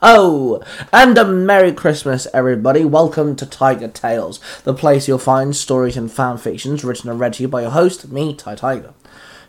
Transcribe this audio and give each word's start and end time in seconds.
Oh, 0.00 0.62
and 0.92 1.18
a 1.18 1.24
Merry 1.24 1.72
Christmas, 1.72 2.28
everybody. 2.32 2.84
Welcome 2.84 3.34
to 3.34 3.44
Tiger 3.44 3.88
Tales, 3.88 4.38
the 4.62 4.72
place 4.72 5.08
you'll 5.08 5.18
find 5.18 5.56
stories 5.56 5.96
and 5.96 6.08
fan 6.08 6.38
fictions 6.38 6.84
written 6.84 7.10
and 7.10 7.18
read 7.18 7.32
to 7.32 7.42
you 7.42 7.48
by 7.48 7.62
your 7.62 7.72
host, 7.72 8.08
me, 8.08 8.32
Ty 8.32 8.54
Tiger. 8.54 8.94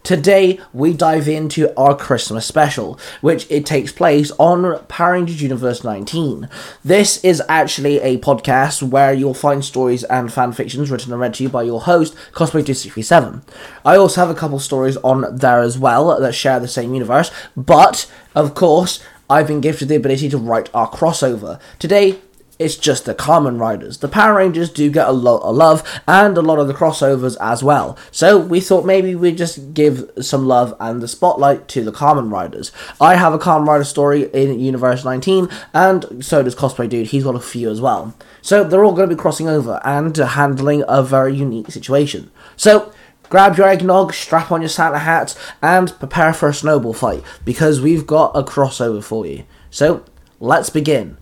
Today, 0.02 0.60
we 0.74 0.94
dive 0.94 1.28
into 1.28 1.72
our 1.80 1.96
Christmas 1.96 2.48
special, 2.48 3.00
which 3.22 3.46
it 3.52 3.64
takes 3.68 3.92
place 3.92 4.32
on 4.40 4.84
Power 4.86 5.12
Rangers 5.12 5.40
Universe 5.40 5.84
19. 5.84 6.50
This 6.84 7.24
is 7.24 7.44
actually 7.48 8.00
a 8.00 8.18
podcast 8.18 8.82
where 8.82 9.14
you'll 9.14 9.36
find 9.36 9.64
stories 9.64 10.04
and 10.06 10.34
fan 10.34 10.54
fictions 10.54 10.90
written 10.90 11.12
and 11.12 11.22
read 11.22 11.36
to 11.36 11.44
you 11.44 11.50
by 11.50 11.62
your 11.62 11.82
host, 11.82 12.16
Cosplay267. 12.32 13.44
I 13.86 13.98
also 13.98 14.22
have 14.22 14.32
a 14.32 14.40
couple 14.40 14.58
stories 14.58 14.98
on 14.98 15.38
there 15.38 15.60
as 15.60 15.78
well 15.78 16.20
that 16.20 16.34
share 16.34 16.60
the 16.60 16.68
same 16.68 16.96
universe, 16.96 17.30
but, 17.56 18.12
of 18.34 18.56
course, 18.56 19.04
I've 19.30 19.48
been 19.48 19.62
gifted 19.62 19.90
the 19.90 19.96
ability 19.96 20.30
to 20.30 20.38
write 20.38 20.70
our 20.74 20.90
crossover. 20.90 21.60
Today, 21.78 22.20
it's 22.60 22.76
just 22.76 23.06
the 23.06 23.16
Kamen 23.16 23.58
Riders. 23.58 24.00
The 24.00 24.10
Power 24.10 24.36
Rangers 24.36 24.70
do 24.70 24.92
get 24.92 25.08
a 25.08 25.14
lot 25.14 25.42
of 25.44 25.56
love 25.56 26.02
and 26.08 26.38
a 26.38 26.42
lot 26.42 26.60
of 26.60 26.68
the 26.68 26.74
crossovers 26.74 27.38
as 27.40 27.64
well. 27.64 27.98
So 28.12 28.38
we 28.38 28.60
thought 28.60 28.86
maybe 28.86 29.16
we'd 29.16 29.38
just 29.38 29.74
give 29.74 30.10
some 30.20 30.46
love 30.46 30.76
and 30.78 31.02
the 31.02 31.08
spotlight 31.08 31.70
to 31.70 31.86
the 31.86 31.94
Kamen 31.94 32.30
Riders. 32.32 32.74
I 33.00 33.16
have 33.16 33.34
a 33.34 33.40
Kamen 33.40 33.66
Rider 33.66 33.86
story 33.86 34.24
in 34.34 34.60
Universe 34.60 35.06
19, 35.06 35.48
and 35.74 36.26
so 36.26 36.44
does 36.44 36.56
Cosplay 36.56 36.90
Dude. 36.90 37.08
He's 37.08 37.24
got 37.24 37.36
a 37.36 37.40
few 37.40 37.70
as 37.70 37.80
well. 37.80 38.14
So 38.42 38.66
they're 38.66 38.84
all 38.84 38.94
going 38.94 39.10
to 39.10 39.16
be 39.16 39.22
crossing 39.22 39.48
over 39.48 39.80
and 39.86 40.18
handling 40.18 40.84
a 40.88 41.02
very 41.02 41.34
unique 41.34 41.72
situation. 41.72 42.30
So 42.58 42.92
Grab 43.30 43.58
your 43.58 43.68
eggnog, 43.68 44.14
strap 44.14 44.52
on 44.52 44.62
your 44.62 44.70
Santa 44.70 45.00
hats, 45.00 45.38
and 45.62 45.98
prepare 46.00 46.34
for 46.34 46.50
a 46.50 46.54
snowball 46.54 46.94
fight 46.94 47.24
because 47.46 47.80
we've 47.80 48.08
got 48.08 48.36
a 48.36 48.44
crossover 48.44 49.04
for 49.04 49.26
you. 49.26 49.44
So, 49.70 50.04
let's 50.40 50.70
begin 50.70 51.18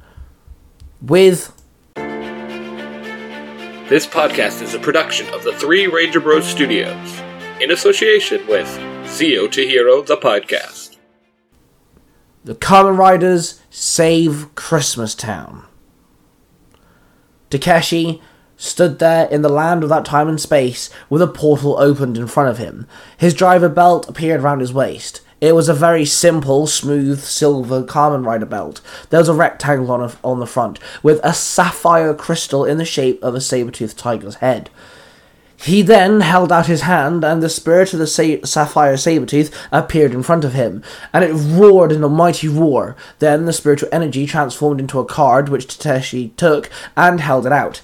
with. 1.01 1.53
This 3.89 4.05
podcast 4.05 4.61
is 4.61 4.73
a 4.73 4.79
production 4.79 5.27
of 5.33 5.43
the 5.43 5.53
Three 5.53 5.87
Ranger 5.87 6.19
Bros 6.19 6.45
Studios 6.45 7.19
in 7.61 7.71
association 7.71 8.45
with 8.47 8.67
Zio 9.07 9.47
to 9.47 9.65
Hero, 9.65 10.01
the 10.01 10.17
podcast. 10.17 10.97
The 12.43 12.55
Kamen 12.55 12.97
Riders 12.97 13.61
save 13.69 14.53
Christmas 14.55 15.13
Town. 15.15 15.65
Takeshi 17.49 18.21
stood 18.57 18.99
there 18.99 19.27
in 19.27 19.43
the 19.43 19.49
land 19.49 19.81
without 19.81 20.03
time 20.03 20.27
and 20.27 20.41
space, 20.41 20.89
with 21.09 21.21
a 21.21 21.27
portal 21.27 21.77
opened 21.77 22.17
in 22.17 22.27
front 22.27 22.49
of 22.49 22.57
him. 22.57 22.87
His 23.17 23.33
driver 23.33 23.69
belt 23.69 24.09
appeared 24.09 24.41
round 24.41 24.61
his 24.61 24.73
waist. 24.73 25.21
It 25.39 25.53
was 25.53 25.69
a 25.69 25.73
very 25.73 26.03
simple, 26.03 26.65
smooth, 26.65 27.21
silver 27.21 27.83
Kamen 27.83 28.25
Rider 28.25 28.47
belt. 28.47 28.81
There 29.11 29.19
was 29.19 29.29
a 29.29 29.35
rectangle 29.35 29.91
on, 29.91 30.01
a, 30.01 30.11
on 30.23 30.39
the 30.39 30.47
front, 30.47 30.79
with 31.03 31.19
a 31.23 31.31
sapphire 31.31 32.15
crystal 32.15 32.65
in 32.65 32.79
the 32.79 32.85
shape 32.85 33.21
of 33.21 33.35
a 33.35 33.41
saber-toothed 33.41 33.97
tiger's 33.97 34.35
head. 34.35 34.71
He 35.59 35.83
then 35.83 36.21
held 36.21 36.51
out 36.51 36.65
his 36.65 36.81
hand, 36.81 37.23
and 37.23 37.43
the 37.43 37.49
spirit 37.49 37.93
of 37.93 37.99
the 37.99 38.07
sa- 38.07 38.43
sapphire 38.45 38.97
saber-tooth 38.97 39.55
appeared 39.71 40.13
in 40.13 40.23
front 40.23 40.43
of 40.43 40.53
him, 40.53 40.83
and 41.13 41.23
it 41.23 41.33
roared 41.33 41.91
in 41.91 42.03
a 42.03 42.09
mighty 42.09 42.47
roar. 42.47 42.95
Then 43.19 43.45
the 43.45 43.53
spiritual 43.53 43.89
energy 43.91 44.25
transformed 44.25 44.79
into 44.79 44.99
a 44.99 45.05
card, 45.05 45.49
which 45.49 45.77
Takeshi 45.77 46.29
took 46.29 46.69
and 46.95 47.21
held 47.21 47.45
it 47.45 47.51
out. 47.51 47.81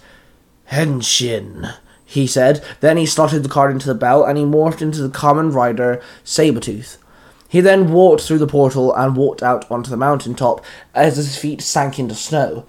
Henshin, 0.72 1.74
he 2.06 2.28
said. 2.28 2.64
Then 2.80 2.98
he 2.98 3.06
slotted 3.06 3.44
the 3.44 3.50
card 3.50 3.72
into 3.72 3.88
the 3.88 3.96
belt 3.96 4.28
and 4.28 4.38
he 4.38 4.44
morphed 4.44 4.82
into 4.82 5.02
the 5.02 5.16
Kamen 5.16 5.54
Rider 5.54 6.02
Sabretooth. 6.24 6.98
He 7.48 7.62
then 7.62 7.92
walked 7.92 8.24
through 8.24 8.40
the 8.40 8.48
portal 8.48 8.96
and 8.96 9.16
walked 9.16 9.44
out 9.44 9.70
onto 9.70 9.90
the 9.90 9.98
mountain 9.98 10.34
top 10.34 10.66
as 10.96 11.18
his 11.18 11.38
feet 11.38 11.62
sank 11.62 12.00
into 12.00 12.16
snow. 12.16 12.66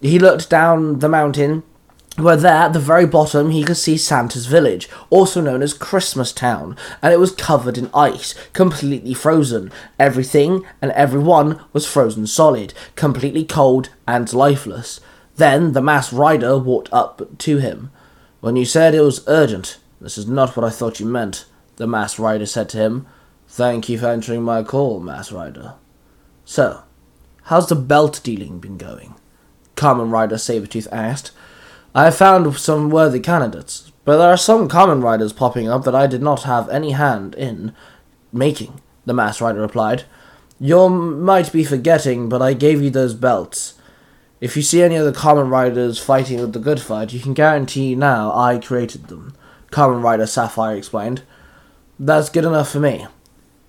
He 0.00 0.18
looked 0.18 0.50
down 0.50 0.98
the 0.98 1.08
mountain 1.08 1.62
where 2.16 2.36
there 2.36 2.52
at 2.52 2.72
the 2.72 2.80
very 2.80 3.06
bottom 3.06 3.50
he 3.50 3.64
could 3.64 3.76
see 3.76 3.96
Santa's 3.96 4.46
village, 4.46 4.88
also 5.08 5.40
known 5.40 5.62
as 5.62 5.72
Christmas 5.72 6.32
Town, 6.32 6.76
and 7.00 7.12
it 7.12 7.20
was 7.20 7.32
covered 7.32 7.78
in 7.78 7.88
ice, 7.94 8.34
completely 8.52 9.14
frozen. 9.14 9.72
Everything 9.98 10.64
and 10.82 10.90
everyone 10.92 11.60
was 11.72 11.86
frozen 11.86 12.26
solid, 12.26 12.74
completely 12.96 13.44
cold 13.44 13.90
and 14.06 14.32
lifeless. 14.32 15.00
Then 15.40 15.72
the 15.72 15.80
masked 15.80 16.12
rider 16.12 16.58
walked 16.58 16.92
up 16.92 17.38
to 17.38 17.56
him. 17.56 17.90
When 18.40 18.56
you 18.56 18.66
said 18.66 18.94
it 18.94 19.00
was 19.00 19.26
urgent, 19.26 19.78
this 19.98 20.18
is 20.18 20.26
not 20.26 20.54
what 20.54 20.66
I 20.66 20.68
thought 20.68 21.00
you 21.00 21.06
meant, 21.06 21.46
the 21.76 21.86
masked 21.86 22.18
rider 22.18 22.44
said 22.44 22.68
to 22.68 22.76
him. 22.76 23.06
Thank 23.48 23.88
you 23.88 23.96
for 23.96 24.08
answering 24.08 24.42
my 24.42 24.62
call, 24.62 25.00
masked 25.00 25.32
rider. 25.32 25.76
So, 26.44 26.82
how's 27.44 27.70
the 27.70 27.74
belt 27.74 28.20
dealing 28.22 28.58
been 28.58 28.76
going? 28.76 29.14
Kamen 29.76 30.12
Rider 30.12 30.36
Sabretooth 30.36 30.88
asked. 30.92 31.32
I 31.94 32.04
have 32.04 32.16
found 32.16 32.54
some 32.56 32.90
worthy 32.90 33.20
candidates, 33.20 33.92
but 34.04 34.18
there 34.18 34.28
are 34.28 34.36
some 34.36 34.68
Kamen 34.68 35.02
Riders 35.02 35.32
popping 35.32 35.70
up 35.70 35.84
that 35.84 35.94
I 35.94 36.06
did 36.06 36.20
not 36.20 36.42
have 36.42 36.68
any 36.68 36.90
hand 36.90 37.34
in 37.34 37.74
making, 38.30 38.82
the 39.06 39.14
masked 39.14 39.40
rider 39.40 39.62
replied. 39.62 40.04
You 40.58 40.90
might 40.90 41.50
be 41.50 41.64
forgetting, 41.64 42.28
but 42.28 42.42
I 42.42 42.52
gave 42.52 42.82
you 42.82 42.90
those 42.90 43.14
belts. 43.14 43.79
If 44.40 44.56
you 44.56 44.62
see 44.62 44.82
any 44.82 44.96
of 44.96 45.04
the 45.04 45.18
Kamen 45.18 45.50
Riders 45.50 45.98
fighting 45.98 46.40
with 46.40 46.54
the 46.54 46.58
good 46.58 46.80
fight, 46.80 47.12
you 47.12 47.20
can 47.20 47.34
guarantee 47.34 47.94
now 47.94 48.34
I 48.34 48.58
created 48.58 49.08
them. 49.08 49.34
Kamen 49.70 50.02
Rider 50.02 50.26
Sapphire 50.26 50.76
explained. 50.76 51.22
That's 51.98 52.30
good 52.30 52.46
enough 52.46 52.70
for 52.70 52.80
me. 52.80 53.06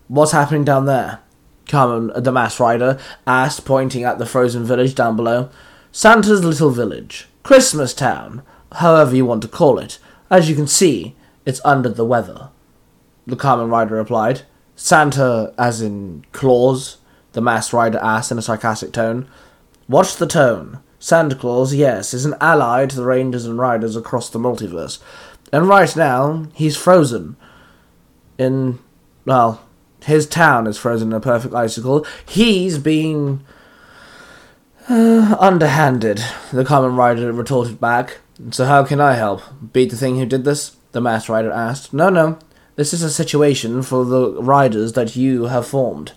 What's 0.08 0.32
happening 0.32 0.64
down 0.64 0.86
there? 0.86 1.20
Kamen, 1.66 2.16
uh, 2.16 2.22
the 2.22 2.32
Masked 2.32 2.62
Rider 2.62 2.98
asked, 3.28 3.66
pointing 3.66 4.06
at 4.06 4.18
the 4.18 4.26
frozen 4.26 4.64
village 4.64 4.96
down 4.96 5.18
below. 5.18 5.50
Santa's 5.92 6.44
little 6.44 6.70
village. 6.70 7.28
Christmas 7.44 7.94
Town, 7.94 8.42
however 8.72 9.14
you 9.14 9.26
want 9.26 9.42
to 9.42 9.50
call 9.50 9.78
it. 9.78 10.00
As 10.30 10.50
you 10.50 10.56
can 10.56 10.68
see, 10.68 11.16
it's 11.46 11.59
under 11.66 11.90
the 11.90 12.06
weather. 12.06 12.50
The 13.28 13.36
Kamen 13.36 13.70
Rider 13.70 13.96
replied. 13.96 14.44
Santa, 14.78 15.53
as 15.58 15.82
in 15.82 16.24
Claus? 16.32 16.98
The 17.34 17.42
Masked 17.42 17.74
Rider 17.74 18.00
asked 18.02 18.32
in 18.32 18.38
a 18.38 18.42
sarcastic 18.42 18.94
tone. 18.94 19.28
Watch 19.88 20.16
the 20.16 20.28
tone. 20.28 20.80
Santa 21.00 21.36
Claus, 21.36 21.74
yes, 21.74 22.14
is 22.14 22.25
an 22.25 22.36
ally 22.40 22.86
to 22.86 22.96
the 22.96 23.03
Rangers 23.03 23.46
and 23.46 23.58
Riders 23.58 23.96
across 23.96 24.30
the 24.30 24.38
multiverse. 24.38 25.00
And 25.52 25.68
right 25.68 25.94
now, 25.96 26.47
he's 26.53 26.78
frozen. 26.78 27.36
In, 28.38 28.80
well, 29.25 29.62
his 30.03 30.28
town 30.28 30.68
is 30.68 30.78
frozen 30.78 31.09
in 31.09 31.14
a 31.14 31.20
perfect 31.20 31.56
icicle. 31.56 32.06
He's 32.28 32.78
being 32.78 33.44
uh, 34.90 35.36
underhanded, 35.40 36.24
the 36.52 36.64
Kamen 36.64 36.96
Rider 36.96 37.31
retorted 37.31 37.80
back. 37.80 38.20
So 38.52 38.66
how 38.66 38.84
can 38.84 39.00
I 39.00 39.14
help? 39.14 39.41
Beat 39.74 39.90
the 39.90 39.97
thing 39.97 40.18
who 40.18 40.25
did 40.25 40.44
this? 40.44 40.75
The 40.91 41.02
Masked 41.02 41.30
Rider 41.30 41.52
asked. 41.52 41.94
No, 41.94 42.09
no. 42.09 42.38
This 42.75 42.94
is 42.94 43.03
a 43.03 43.09
situation 43.09 43.81
for 43.81 44.06
the 44.06 44.41
riders 44.41 44.94
that 44.94 45.16
you 45.16 45.46
have 45.46 45.68
formed 45.68 46.14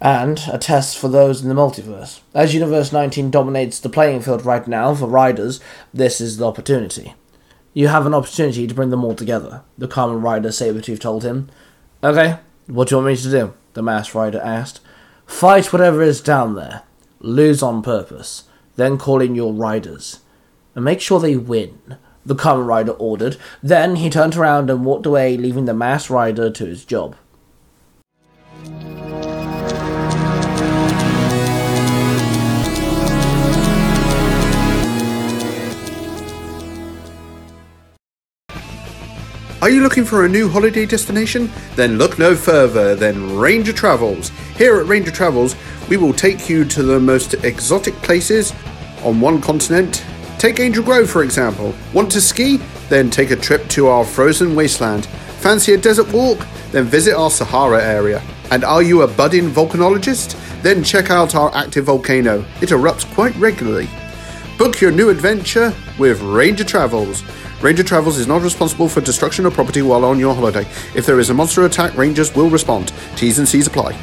and 0.00 0.40
a 0.52 0.58
test 0.58 0.96
for 0.96 1.08
those 1.08 1.42
in 1.42 1.48
the 1.48 1.54
multiverse. 1.54 2.20
As 2.34 2.54
Universe 2.54 2.92
19 2.92 3.30
dominates 3.30 3.80
the 3.80 3.88
playing 3.88 4.20
field 4.20 4.44
right 4.44 4.66
now 4.66 4.94
for 4.94 5.06
riders, 5.06 5.60
this 5.92 6.20
is 6.20 6.36
the 6.36 6.46
opportunity. 6.46 7.14
You 7.74 7.88
have 7.88 8.06
an 8.06 8.14
opportunity 8.14 8.66
to 8.66 8.74
bring 8.74 8.90
them 8.90 9.04
all 9.04 9.14
together, 9.14 9.62
the 9.76 9.88
Kamen 9.88 10.22
Rider 10.22 10.48
Sabretooth 10.48 11.00
told 11.00 11.24
him. 11.24 11.50
Okay, 12.02 12.38
what 12.66 12.88
do 12.88 12.94
you 12.94 13.02
want 13.02 13.08
me 13.08 13.16
to 13.16 13.30
do? 13.30 13.54
The 13.74 13.82
Masked 13.82 14.14
Rider 14.14 14.40
asked. 14.40 14.80
Fight 15.26 15.72
whatever 15.72 16.02
is 16.02 16.20
down 16.20 16.54
there. 16.54 16.82
Lose 17.20 17.62
on 17.62 17.82
purpose. 17.82 18.44
Then 18.76 18.98
call 18.98 19.20
in 19.20 19.34
your 19.34 19.52
riders. 19.52 20.20
And 20.74 20.84
make 20.84 21.00
sure 21.00 21.18
they 21.18 21.36
win, 21.36 21.96
the 22.24 22.36
Kamen 22.36 22.66
Rider 22.66 22.92
ordered. 22.92 23.36
Then 23.62 23.96
he 23.96 24.10
turned 24.10 24.36
around 24.36 24.70
and 24.70 24.84
walked 24.84 25.06
away, 25.06 25.36
leaving 25.36 25.64
the 25.64 25.74
Masked 25.74 26.10
Rider 26.10 26.50
to 26.50 26.66
his 26.66 26.84
job. 26.84 27.16
Are 39.68 39.70
you 39.70 39.82
looking 39.82 40.06
for 40.06 40.24
a 40.24 40.28
new 40.30 40.48
holiday 40.48 40.86
destination? 40.86 41.50
Then 41.76 41.98
look 41.98 42.18
no 42.18 42.34
further 42.34 42.94
than 42.94 43.36
Ranger 43.36 43.74
Travels. 43.74 44.30
Here 44.56 44.80
at 44.80 44.86
Ranger 44.86 45.10
Travels, 45.10 45.56
we 45.90 45.98
will 45.98 46.14
take 46.14 46.48
you 46.48 46.64
to 46.64 46.82
the 46.82 46.98
most 46.98 47.34
exotic 47.44 47.92
places 47.96 48.54
on 49.04 49.20
one 49.20 49.42
continent. 49.42 50.06
Take 50.38 50.58
Angel 50.58 50.82
Grove, 50.82 51.10
for 51.10 51.22
example. 51.22 51.74
Want 51.92 52.10
to 52.12 52.20
ski? 52.22 52.56
Then 52.88 53.10
take 53.10 53.30
a 53.30 53.36
trip 53.36 53.68
to 53.68 53.88
our 53.88 54.06
frozen 54.06 54.54
wasteland. 54.54 55.04
Fancy 55.40 55.74
a 55.74 55.76
desert 55.76 56.10
walk? 56.14 56.46
Then 56.72 56.86
visit 56.86 57.14
our 57.14 57.30
Sahara 57.30 57.84
area. 57.84 58.22
And 58.50 58.64
are 58.64 58.82
you 58.82 59.02
a 59.02 59.06
budding 59.06 59.50
volcanologist? 59.50 60.62
Then 60.62 60.82
check 60.82 61.10
out 61.10 61.34
our 61.34 61.54
active 61.54 61.84
volcano. 61.84 62.42
It 62.62 62.70
erupts 62.70 63.04
quite 63.12 63.36
regularly. 63.36 63.90
Book 64.56 64.80
your 64.80 64.92
new 64.92 65.10
adventure 65.10 65.74
with 65.98 66.22
Ranger 66.22 66.64
Travels. 66.64 67.22
Ranger 67.60 67.82
Travels 67.82 68.18
is 68.18 68.28
not 68.28 68.42
responsible 68.42 68.88
for 68.88 69.00
destruction 69.00 69.44
of 69.44 69.52
property 69.52 69.82
while 69.82 70.04
on 70.04 70.20
your 70.20 70.32
holiday. 70.32 70.66
If 70.94 71.06
there 71.06 71.18
is 71.18 71.30
a 71.30 71.34
monster 71.34 71.64
attack, 71.64 71.96
Rangers 71.96 72.34
will 72.36 72.48
respond. 72.48 72.92
T's 73.16 73.38
and 73.38 73.48
C's 73.48 73.66
apply. 73.66 73.98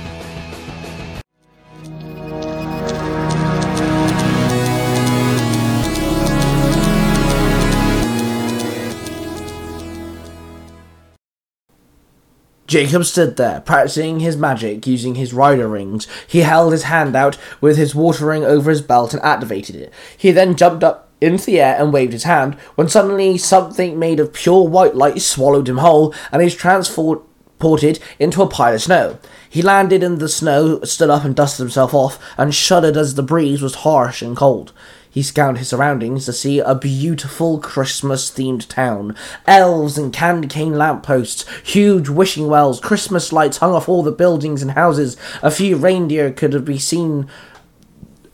Jacob 12.68 13.06
stood 13.06 13.38
there, 13.38 13.62
practicing 13.62 14.20
his 14.20 14.36
magic 14.36 14.86
using 14.86 15.16
his 15.16 15.34
rider 15.34 15.70
rings. 15.70 16.08
He 16.28 16.40
held 16.40 16.74
his 16.74 16.84
hand 16.84 17.16
out 17.16 17.38
with 17.62 17.78
his 17.78 17.96
water 17.96 18.26
ring 18.26 18.44
over 18.44 18.70
his 18.70 18.82
belt 18.82 19.14
and 19.14 19.24
activated 19.24 19.78
it. 19.78 19.94
He 20.18 20.32
then 20.32 20.58
jumped 20.58 20.84
up 20.84 21.05
into 21.22 21.46
the 21.46 21.60
air 21.60 21.76
and 21.80 21.94
waved 21.94 22.14
his 22.14 22.24
hand, 22.24 22.56
when 22.76 22.90
suddenly 22.90 23.38
something 23.38 23.98
made 23.98 24.20
of 24.20 24.34
pure 24.34 24.68
white 24.68 24.96
light 24.96 25.22
swallowed 25.22 25.70
him 25.70 25.78
whole, 25.78 26.14
and 26.32 26.42
he 26.42 26.46
was 26.46 26.56
transported 26.56 28.00
into 28.20 28.42
a 28.42 28.48
pile 28.48 28.74
of 28.74 28.82
snow. 28.82 29.18
He 29.50 29.62
landed 29.62 30.04
in 30.04 30.20
the 30.20 30.30
snow, 30.30 30.82
stood 30.82 31.10
up 31.10 31.24
and 31.24 31.36
dusted 31.36 31.64
himself 31.64 31.94
off, 31.94 32.20
and 32.38 32.54
shuddered 32.54 32.98
as 32.98 33.16
the 33.16 33.24
breeze 33.24 33.62
was 33.62 33.76
harsh 33.76 34.22
and 34.22 34.36
cold. 34.36 34.74
He 35.10 35.24
scanned 35.24 35.60
his 35.60 35.70
surroundings 35.70 36.26
to 36.26 36.34
see 36.34 36.60
a 36.60 36.76
beautiful 36.76 37.58
Christmas 37.60 38.30
themed 38.30 38.68
town. 38.68 39.16
Elves 39.48 39.98
and 39.98 40.12
candy 40.12 40.50
cane 40.50 40.78
lampposts, 40.78 41.46
huge 41.60 42.10
wishing 42.10 42.50
wells, 42.50 42.82
Christmas 42.82 43.32
lights 43.32 43.60
hung 43.60 43.72
off 43.72 43.88
all 43.88 44.04
the 44.04 44.12
buildings 44.12 44.62
and 44.62 44.72
houses. 44.72 45.16
A 45.42 45.50
few 45.50 45.78
reindeer 45.78 46.32
could 46.32 46.66
be 46.66 46.78
seen 46.78 47.30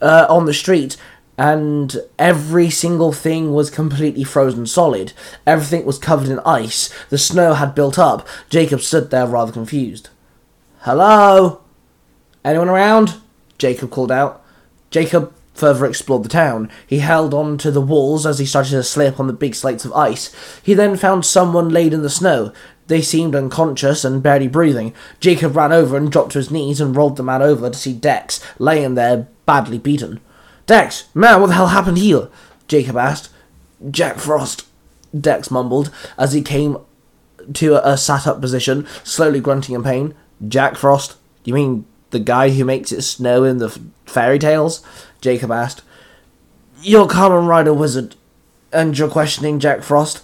uh, 0.01 0.25
on 0.27 0.45
the 0.45 0.55
street, 0.55 0.97
and 1.41 1.97
every 2.19 2.69
single 2.69 3.11
thing 3.11 3.51
was 3.51 3.71
completely 3.71 4.23
frozen 4.23 4.67
solid. 4.67 5.11
Everything 5.47 5.83
was 5.87 5.97
covered 5.97 6.29
in 6.29 6.37
ice. 6.41 6.93
The 7.09 7.17
snow 7.17 7.55
had 7.55 7.73
built 7.73 7.97
up. 7.97 8.27
Jacob 8.51 8.81
stood 8.81 9.09
there 9.09 9.25
rather 9.25 9.51
confused. 9.51 10.09
Hello? 10.81 11.61
Anyone 12.45 12.69
around? 12.69 13.15
Jacob 13.57 13.89
called 13.89 14.11
out. 14.11 14.45
Jacob 14.91 15.33
further 15.55 15.87
explored 15.87 16.21
the 16.21 16.29
town. 16.29 16.69
He 16.85 16.99
held 16.99 17.33
on 17.33 17.57
to 17.57 17.71
the 17.71 17.81
walls 17.81 18.27
as 18.27 18.37
he 18.37 18.45
started 18.45 18.73
to 18.73 18.83
slip 18.83 19.19
on 19.19 19.25
the 19.25 19.33
big 19.33 19.55
slates 19.55 19.83
of 19.83 19.93
ice. 19.93 20.31
He 20.61 20.75
then 20.75 20.95
found 20.95 21.25
someone 21.25 21.69
laid 21.69 21.91
in 21.91 22.03
the 22.03 22.09
snow. 22.11 22.53
They 22.85 23.01
seemed 23.01 23.33
unconscious 23.33 24.05
and 24.05 24.21
barely 24.21 24.47
breathing. 24.47 24.93
Jacob 25.19 25.55
ran 25.55 25.71
over 25.71 25.97
and 25.97 26.11
dropped 26.11 26.33
to 26.33 26.37
his 26.37 26.51
knees 26.51 26.79
and 26.79 26.95
rolled 26.95 27.17
the 27.17 27.23
man 27.23 27.41
over 27.41 27.71
to 27.71 27.77
see 27.79 27.93
Dex 27.93 28.39
laying 28.59 28.93
there, 28.93 29.27
badly 29.47 29.79
beaten. 29.79 30.19
Dex, 30.65 31.09
man, 31.13 31.41
what 31.41 31.47
the 31.47 31.53
hell 31.53 31.67
happened 31.67 31.97
here? 31.97 32.29
Jacob 32.67 32.97
asked. 32.97 33.29
Jack 33.89 34.17
Frost, 34.17 34.67
Dex 35.19 35.49
mumbled 35.49 35.91
as 36.17 36.33
he 36.33 36.41
came 36.41 36.77
to 37.53 37.75
a, 37.75 37.93
a 37.93 37.97
sat 37.97 38.27
up 38.27 38.39
position, 38.39 38.87
slowly 39.03 39.39
grunting 39.39 39.75
in 39.75 39.83
pain. 39.83 40.13
Jack 40.47 40.75
Frost? 40.75 41.17
You 41.43 41.53
mean 41.53 41.85
the 42.11 42.19
guy 42.19 42.49
who 42.49 42.63
makes 42.63 42.91
it 42.91 43.01
snow 43.01 43.43
in 43.43 43.57
the 43.57 43.67
f- 43.67 43.79
fairy 44.05 44.39
tales? 44.39 44.83
Jacob 45.19 45.51
asked. 45.51 45.81
You're 46.81 47.07
Kamen 47.07 47.47
Rider 47.47 47.73
Wizard, 47.73 48.15
and 48.71 48.97
you're 48.97 49.09
questioning 49.09 49.59
Jack 49.59 49.81
Frost. 49.83 50.21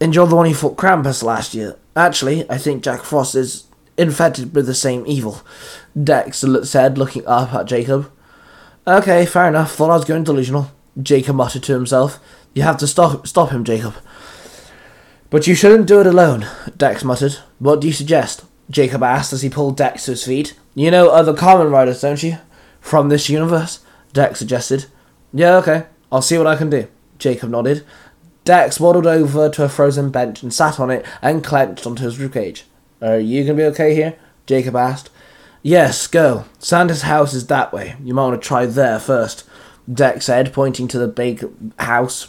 And 0.00 0.14
you're 0.14 0.26
the 0.26 0.36
one 0.36 0.46
who 0.46 0.54
fought 0.54 0.76
Krampus 0.76 1.22
last 1.22 1.54
year. 1.54 1.76
Actually, 1.96 2.48
I 2.50 2.58
think 2.58 2.82
Jack 2.82 3.02
Frost 3.02 3.34
is 3.34 3.64
infected 3.96 4.54
with 4.54 4.66
the 4.66 4.74
same 4.74 5.04
evil. 5.06 5.42
Dex 6.00 6.44
said, 6.64 6.98
looking 6.98 7.26
up 7.26 7.54
at 7.54 7.66
Jacob. 7.66 8.10
Okay, 8.86 9.24
fair 9.24 9.48
enough. 9.48 9.74
Thought 9.74 9.90
I 9.90 9.96
was 9.96 10.04
going 10.04 10.24
delusional. 10.24 10.70
Jacob 11.00 11.36
muttered 11.36 11.62
to 11.64 11.72
himself. 11.72 12.18
You 12.52 12.62
have 12.62 12.76
to 12.78 12.86
stop 12.86 13.26
stop 13.26 13.50
him, 13.50 13.64
Jacob. 13.64 13.94
But 15.30 15.46
you 15.46 15.54
shouldn't 15.54 15.88
do 15.88 16.00
it 16.00 16.06
alone, 16.06 16.46
Dex 16.76 17.02
muttered. 17.02 17.38
What 17.58 17.80
do 17.80 17.86
you 17.86 17.92
suggest? 17.92 18.44
Jacob 18.70 19.02
asked 19.02 19.32
as 19.32 19.42
he 19.42 19.48
pulled 19.50 19.76
Dex 19.76 20.04
to 20.04 20.12
his 20.12 20.24
feet. 20.24 20.58
You 20.74 20.90
know 20.90 21.08
other 21.08 21.34
Kamen 21.34 21.72
Riders, 21.72 22.02
don't 22.02 22.22
you? 22.22 22.38
From 22.80 23.08
this 23.08 23.28
universe? 23.28 23.80
Dex 24.12 24.38
suggested. 24.38 24.86
Yeah, 25.32 25.56
okay. 25.56 25.86
I'll 26.12 26.22
see 26.22 26.38
what 26.38 26.46
I 26.46 26.54
can 26.54 26.70
do. 26.70 26.86
Jacob 27.18 27.50
nodded. 27.50 27.84
Dex 28.44 28.78
waddled 28.78 29.06
over 29.06 29.48
to 29.48 29.64
a 29.64 29.68
frozen 29.68 30.10
bench 30.10 30.42
and 30.42 30.52
sat 30.52 30.78
on 30.78 30.90
it 30.90 31.04
and 31.22 31.42
clenched 31.42 31.86
onto 31.86 32.04
his 32.04 32.18
ribcage. 32.18 32.62
Are 33.00 33.18
you 33.18 33.42
gonna 33.42 33.56
be 33.56 33.64
okay 33.64 33.94
here? 33.94 34.16
Jacob 34.46 34.76
asked. 34.76 35.10
Yes, 35.66 36.06
go. 36.08 36.44
Santa's 36.58 37.00
house 37.02 37.32
is 37.32 37.46
that 37.46 37.72
way. 37.72 37.96
You 38.04 38.12
might 38.12 38.26
want 38.26 38.42
to 38.42 38.46
try 38.46 38.66
there 38.66 39.00
first, 39.00 39.44
Dex 39.90 40.26
said, 40.26 40.52
pointing 40.52 40.88
to 40.88 40.98
the 40.98 41.08
big 41.08 41.50
house 41.80 42.28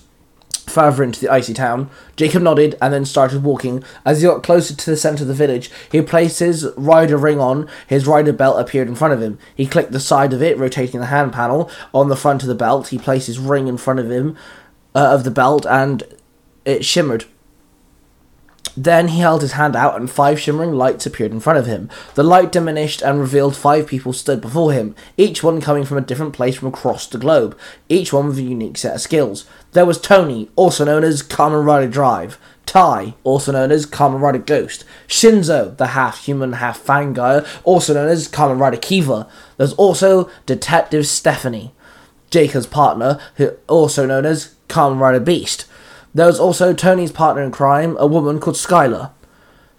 further 0.68 1.04
into 1.04 1.20
the 1.20 1.30
icy 1.30 1.54
town. 1.54 1.90
Jacob 2.16 2.44
nodded 2.44 2.78
and 2.82 2.94
then 2.94 3.04
started 3.04 3.44
walking. 3.44 3.84
As 4.06 4.22
he 4.22 4.28
got 4.28 4.42
closer 4.42 4.74
to 4.74 4.90
the 4.90 4.96
centre 4.96 5.26
of 5.26 5.28
the 5.28 5.34
village, 5.34 5.70
he 5.92 6.02
placed 6.02 6.40
his 6.40 6.72
rider 6.78 7.18
ring 7.18 7.42
on. 7.42 7.68
His 7.88 8.08
rider 8.08 8.32
belt 8.32 8.58
appeared 8.58 8.88
in 8.88 8.96
front 8.96 9.14
of 9.14 9.22
him. 9.22 9.38
He 9.54 9.68
clicked 9.68 9.92
the 9.92 10.00
side 10.00 10.32
of 10.32 10.42
it, 10.42 10.58
rotating 10.58 11.02
the 11.02 11.08
hand 11.08 11.34
panel 11.34 11.70
on 11.94 12.08
the 12.08 12.16
front 12.16 12.42
of 12.42 12.48
the 12.48 12.56
belt. 12.56 12.88
He 12.88 12.98
placed 12.98 13.28
his 13.28 13.38
ring 13.38 13.68
in 13.68 13.76
front 13.76 14.00
of 14.00 14.10
him, 14.10 14.38
uh, 14.96 15.14
of 15.14 15.26
the 15.26 15.30
belt, 15.30 15.66
and 15.66 16.04
it 16.64 16.86
shimmered. 16.86 17.26
Then 18.78 19.08
he 19.10 19.20
held 19.20 19.42
his 19.42 19.54
hand 19.54 19.76
out, 19.76 19.96
and 20.00 20.10
five 20.10 20.40
shimmering 20.40 20.74
lights 20.74 21.06
appeared 21.06 21.32
in 21.32 21.40
front 21.40 21.60
of 21.60 21.66
him. 21.66 21.90
The 22.16 22.24
light 22.24 22.52
diminished 22.52 23.02
and 23.02 23.20
revealed 23.20 23.56
five 23.56 23.88
people 23.88 24.12
stood 24.12 24.42
before 24.42 24.74
him, 24.74 24.96
each 25.18 25.42
one 25.44 25.62
coming 25.62 25.86
from 25.86 25.98
a 25.98 26.02
different 26.02 26.34
place 26.34 26.58
from 26.58 26.68
across 26.68 27.08
the 27.08 27.18
globe, 27.18 27.58
each 27.88 28.12
one 28.12 28.28
with 28.28 28.38
a 28.38 28.44
unique 28.44 28.78
set 28.78 28.96
of 28.96 29.02
skills. 29.02 29.46
There 29.72 29.86
was 29.86 30.00
Tony, 30.00 30.50
also 30.56 30.84
known 30.84 31.04
as 31.04 31.24
Kamen 31.24 31.66
Rider 31.66 31.88
Drive, 31.88 32.38
Tai, 32.66 33.14
also 33.24 33.54
known 33.54 33.72
as 33.72 33.86
Kamen 33.86 34.20
Rider 34.20 34.40
Ghost, 34.40 34.84
Shinzo, 35.08 35.78
the 35.78 35.88
half 35.88 36.26
human, 36.26 36.54
half 36.54 36.84
fangire, 36.84 37.48
also 37.64 37.94
known 37.94 38.10
as 38.10 38.28
Kamen 38.28 38.60
Rider 38.60 38.78
Kiva. 38.78 39.30
There's 39.56 39.74
also 39.74 40.30
Detective 40.46 41.08
Stephanie, 41.08 41.74
Jacob's 42.30 42.68
partner, 42.68 43.20
who 43.36 43.52
also 43.68 44.06
known 44.06 44.26
as 44.26 44.56
Kamen 44.68 45.00
Rider 45.00 45.22
Beast. 45.22 45.66
There 46.16 46.28
was 46.28 46.40
also 46.40 46.72
Tony's 46.72 47.12
partner 47.12 47.44
in 47.44 47.52
crime, 47.52 47.98
a 48.00 48.08
woman 48.08 48.40
called 48.40 48.56
Skylar. 48.56 49.12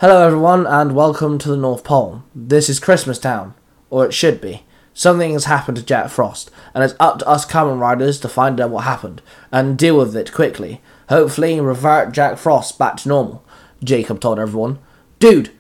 Hello, 0.01 0.27
everyone, 0.27 0.67
and 0.67 0.95
welcome 0.95 1.39
to 1.39 1.49
the 1.49 1.57
North 1.57 1.83
Pole. 1.83 2.25
This 2.35 2.69
is 2.69 2.79
Christmas 2.79 3.19
Town, 3.19 3.55
or 3.89 4.05
it 4.05 4.13
should 4.13 4.43
be. 4.43 4.65
Something 4.93 5.33
has 5.33 5.47
happened 5.47 5.79
to 5.79 5.83
Jack 5.83 6.11
Frost, 6.11 6.51
and 6.75 6.85
it's 6.85 6.93
up 7.01 7.21
to 7.21 7.27
us 7.27 7.47
Kamen 7.47 7.81
Riders 7.81 8.21
to 8.21 8.29
find 8.29 8.61
out 8.61 8.69
what 8.69 8.85
happened 8.85 9.23
and 9.51 9.79
deal 9.79 9.97
with 9.97 10.15
it 10.15 10.35
quickly. 10.35 10.83
Hopefully, 11.09 11.59
revert 11.59 12.13
Jack 12.13 12.37
Frost 12.37 12.79
back 12.79 12.99
to 12.99 13.09
normal. 13.09 13.43
Jacob 13.83 14.21
told 14.21 14.39
everyone. 14.39 14.79
Dude, 15.19 15.53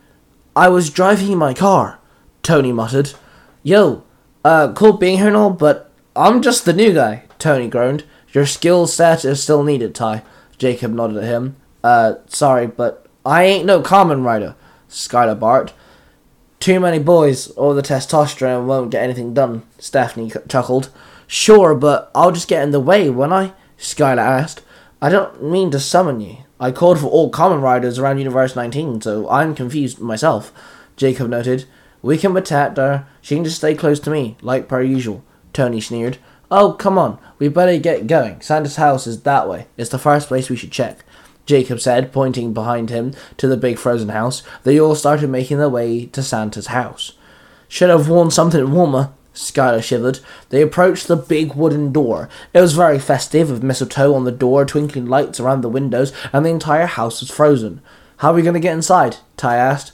I 0.54 0.68
was 0.68 0.90
driving 0.90 1.32
in 1.32 1.38
my 1.38 1.54
car. 1.54 2.00
Tony 2.42 2.70
muttered. 2.70 3.14
Yo, 3.62 4.04
uh, 4.44 4.74
cool 4.74 4.92
being 4.92 5.16
here 5.16 5.28
and 5.28 5.36
all, 5.36 5.48
but 5.48 5.90
I'm 6.14 6.42
just 6.42 6.66
the 6.66 6.74
new 6.74 6.92
guy. 6.92 7.22
Tony 7.38 7.66
groaned. 7.66 8.04
Your 8.34 8.44
skill 8.44 8.86
set 8.86 9.24
is 9.24 9.42
still 9.42 9.62
needed, 9.62 9.94
Ty. 9.94 10.22
Jacob 10.58 10.92
nodded 10.92 11.18
at 11.18 11.24
him. 11.24 11.56
Uh, 11.82 12.14
sorry, 12.26 12.66
but 12.66 13.06
I 13.24 13.44
ain't 13.44 13.66
no 13.66 13.82
Kamen 13.82 14.24
Rider, 14.24 14.54
Skylar 14.88 15.38
barked. 15.38 15.72
Too 16.58 16.80
many 16.80 16.98
boys, 16.98 17.50
or 17.52 17.74
the 17.74 17.82
testosterone 17.82 18.66
won't 18.66 18.90
get 18.90 19.02
anything 19.02 19.34
done, 19.34 19.62
Stephanie 19.78 20.32
chuckled. 20.48 20.90
Sure, 21.26 21.74
but 21.74 22.10
I'll 22.14 22.32
just 22.32 22.48
get 22.48 22.62
in 22.62 22.70
the 22.70 22.80
way, 22.80 23.10
won't 23.10 23.32
I? 23.32 23.52
Skylar 23.78 24.18
asked. 24.18 24.62
I 25.02 25.10
don't 25.10 25.42
mean 25.42 25.70
to 25.72 25.80
summon 25.80 26.20
you. 26.20 26.38
I 26.58 26.70
called 26.70 26.98
for 27.00 27.06
all 27.06 27.30
Kamen 27.30 27.60
Riders 27.60 27.98
around 27.98 28.18
Universe 28.18 28.56
19, 28.56 29.02
so 29.02 29.28
I'm 29.28 29.54
confused 29.54 30.00
myself, 30.00 30.52
Jacob 30.96 31.28
noted. 31.28 31.66
We 32.00 32.16
can 32.16 32.32
protect 32.32 32.78
her. 32.78 33.06
She 33.20 33.34
can 33.34 33.44
just 33.44 33.56
stay 33.58 33.74
close 33.74 34.00
to 34.00 34.10
me, 34.10 34.36
like 34.40 34.68
per 34.68 34.80
usual, 34.80 35.22
Tony 35.52 35.80
sneered. 35.80 36.18
Oh, 36.50 36.72
come 36.72 36.96
on. 36.96 37.18
We 37.38 37.48
better 37.48 37.76
get 37.78 38.06
going. 38.06 38.40
Santa's 38.40 38.76
house 38.76 39.06
is 39.06 39.22
that 39.22 39.48
way. 39.48 39.66
It's 39.76 39.90
the 39.90 39.98
first 39.98 40.28
place 40.28 40.48
we 40.48 40.56
should 40.56 40.72
check. 40.72 41.04
Jacob 41.44 41.80
said, 41.80 42.12
pointing 42.12 42.52
behind 42.52 42.90
him 42.90 43.14
to 43.36 43.46
the 43.46 43.56
big 43.56 43.78
frozen 43.78 44.08
house. 44.10 44.42
They 44.64 44.80
all 44.80 44.94
started 44.94 45.30
making 45.30 45.58
their 45.58 45.68
way 45.68 46.06
to 46.06 46.22
Santa's 46.22 46.68
house. 46.68 47.12
Should 47.68 47.90
have 47.90 48.08
worn 48.08 48.30
something 48.30 48.70
warmer, 48.70 49.12
Skylar 49.34 49.82
shivered. 49.82 50.20
They 50.48 50.62
approached 50.62 51.08
the 51.08 51.16
big 51.16 51.54
wooden 51.54 51.92
door. 51.92 52.28
It 52.52 52.60
was 52.60 52.72
very 52.72 52.98
festive, 52.98 53.50
with 53.50 53.62
mistletoe 53.62 54.14
on 54.14 54.24
the 54.24 54.32
door, 54.32 54.64
twinkling 54.64 55.06
lights 55.06 55.38
around 55.38 55.60
the 55.60 55.68
windows, 55.68 56.12
and 56.32 56.44
the 56.44 56.50
entire 56.50 56.86
house 56.86 57.20
was 57.20 57.30
frozen. 57.30 57.80
How 58.18 58.30
are 58.30 58.34
we 58.34 58.42
going 58.42 58.54
to 58.54 58.60
get 58.60 58.72
inside? 58.72 59.18
Ty 59.36 59.56
asked. 59.56 59.92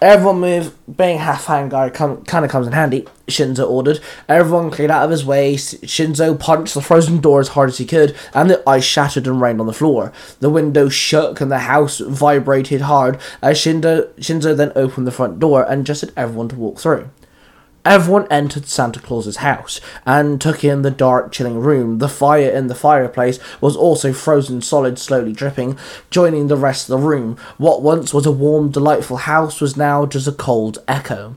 Everyone 0.00 0.40
move. 0.40 0.74
Being 0.96 1.18
half 1.18 1.46
fangire 1.46 1.92
com- 1.92 2.24
kind 2.24 2.44
of 2.44 2.50
comes 2.50 2.66
in 2.66 2.72
handy, 2.72 3.06
Shinzo 3.26 3.68
ordered. 3.68 4.00
Everyone 4.28 4.70
cleared 4.70 4.92
out 4.92 5.04
of 5.04 5.10
his 5.10 5.24
way. 5.24 5.54
Shinzo 5.56 6.38
punched 6.38 6.74
the 6.74 6.80
frozen 6.80 7.20
door 7.20 7.40
as 7.40 7.48
hard 7.48 7.68
as 7.68 7.78
he 7.78 7.84
could, 7.84 8.16
and 8.32 8.48
the 8.48 8.62
ice 8.68 8.84
shattered 8.84 9.26
and 9.26 9.40
rained 9.40 9.60
on 9.60 9.66
the 9.66 9.72
floor. 9.72 10.12
The 10.38 10.50
window 10.50 10.88
shook 10.88 11.40
and 11.40 11.50
the 11.50 11.58
house 11.58 11.98
vibrated 11.98 12.82
hard 12.82 13.18
as 13.42 13.58
Shinzo, 13.58 14.08
Shinzo 14.14 14.56
then 14.56 14.72
opened 14.76 15.06
the 15.06 15.12
front 15.12 15.40
door 15.40 15.64
and 15.64 15.84
gestured 15.84 16.12
everyone 16.16 16.48
to 16.50 16.56
walk 16.56 16.78
through. 16.78 17.10
Everyone 17.84 18.26
entered 18.30 18.66
Santa 18.66 19.00
Claus's 19.00 19.36
house 19.36 19.80
and 20.04 20.40
took 20.40 20.64
in 20.64 20.82
the 20.82 20.90
dark, 20.90 21.32
chilling 21.32 21.58
room. 21.58 21.98
The 21.98 22.08
fire 22.08 22.50
in 22.50 22.66
the 22.66 22.74
fireplace 22.74 23.38
was 23.60 23.76
also 23.76 24.12
frozen 24.12 24.60
solid, 24.60 24.98
slowly 24.98 25.32
dripping, 25.32 25.78
joining 26.10 26.48
the 26.48 26.56
rest 26.56 26.90
of 26.90 27.00
the 27.00 27.06
room. 27.06 27.36
What 27.56 27.82
once 27.82 28.12
was 28.12 28.26
a 28.26 28.32
warm, 28.32 28.70
delightful 28.70 29.18
house 29.18 29.60
was 29.60 29.76
now 29.76 30.06
just 30.06 30.26
a 30.26 30.32
cold 30.32 30.78
echo. 30.88 31.36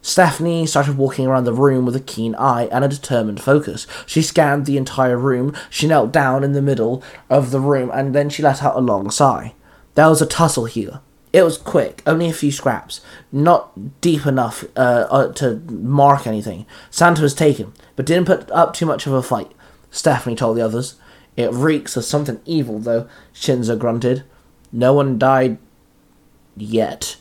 Stephanie 0.00 0.66
started 0.66 0.98
walking 0.98 1.26
around 1.28 1.44
the 1.44 1.52
room 1.52 1.86
with 1.86 1.94
a 1.94 2.00
keen 2.00 2.34
eye 2.34 2.68
and 2.72 2.84
a 2.84 2.88
determined 2.88 3.40
focus. 3.40 3.86
She 4.04 4.22
scanned 4.22 4.66
the 4.66 4.76
entire 4.76 5.16
room. 5.16 5.54
She 5.70 5.86
knelt 5.86 6.10
down 6.10 6.42
in 6.42 6.52
the 6.52 6.62
middle 6.62 7.04
of 7.30 7.52
the 7.52 7.60
room 7.60 7.90
and 7.94 8.12
then 8.12 8.28
she 8.28 8.42
let 8.42 8.62
out 8.64 8.76
a 8.76 8.80
long 8.80 9.10
sigh. 9.10 9.54
There 9.94 10.08
was 10.08 10.20
a 10.20 10.26
tussle 10.26 10.64
here. 10.64 11.00
It 11.32 11.42
was 11.42 11.56
quick, 11.56 12.02
only 12.06 12.28
a 12.28 12.32
few 12.32 12.52
scraps, 12.52 13.00
not 13.30 14.00
deep 14.02 14.26
enough 14.26 14.64
uh, 14.76 15.06
uh, 15.10 15.32
to 15.34 15.56
mark 15.70 16.26
anything. 16.26 16.66
Santa 16.90 17.22
was 17.22 17.34
taken, 17.34 17.72
but 17.96 18.04
didn't 18.04 18.26
put 18.26 18.50
up 18.50 18.74
too 18.74 18.84
much 18.84 19.06
of 19.06 19.14
a 19.14 19.22
fight. 19.22 19.50
Stephanie 19.90 20.36
told 20.36 20.58
the 20.58 20.64
others. 20.64 20.96
It 21.36 21.50
reeks 21.52 21.96
of 21.96 22.04
something 22.04 22.40
evil, 22.44 22.78
though, 22.78 23.08
Shinzo 23.32 23.78
grunted. 23.78 24.24
No 24.70 24.92
one 24.92 25.18
died 25.18 25.56
yet, 26.54 27.16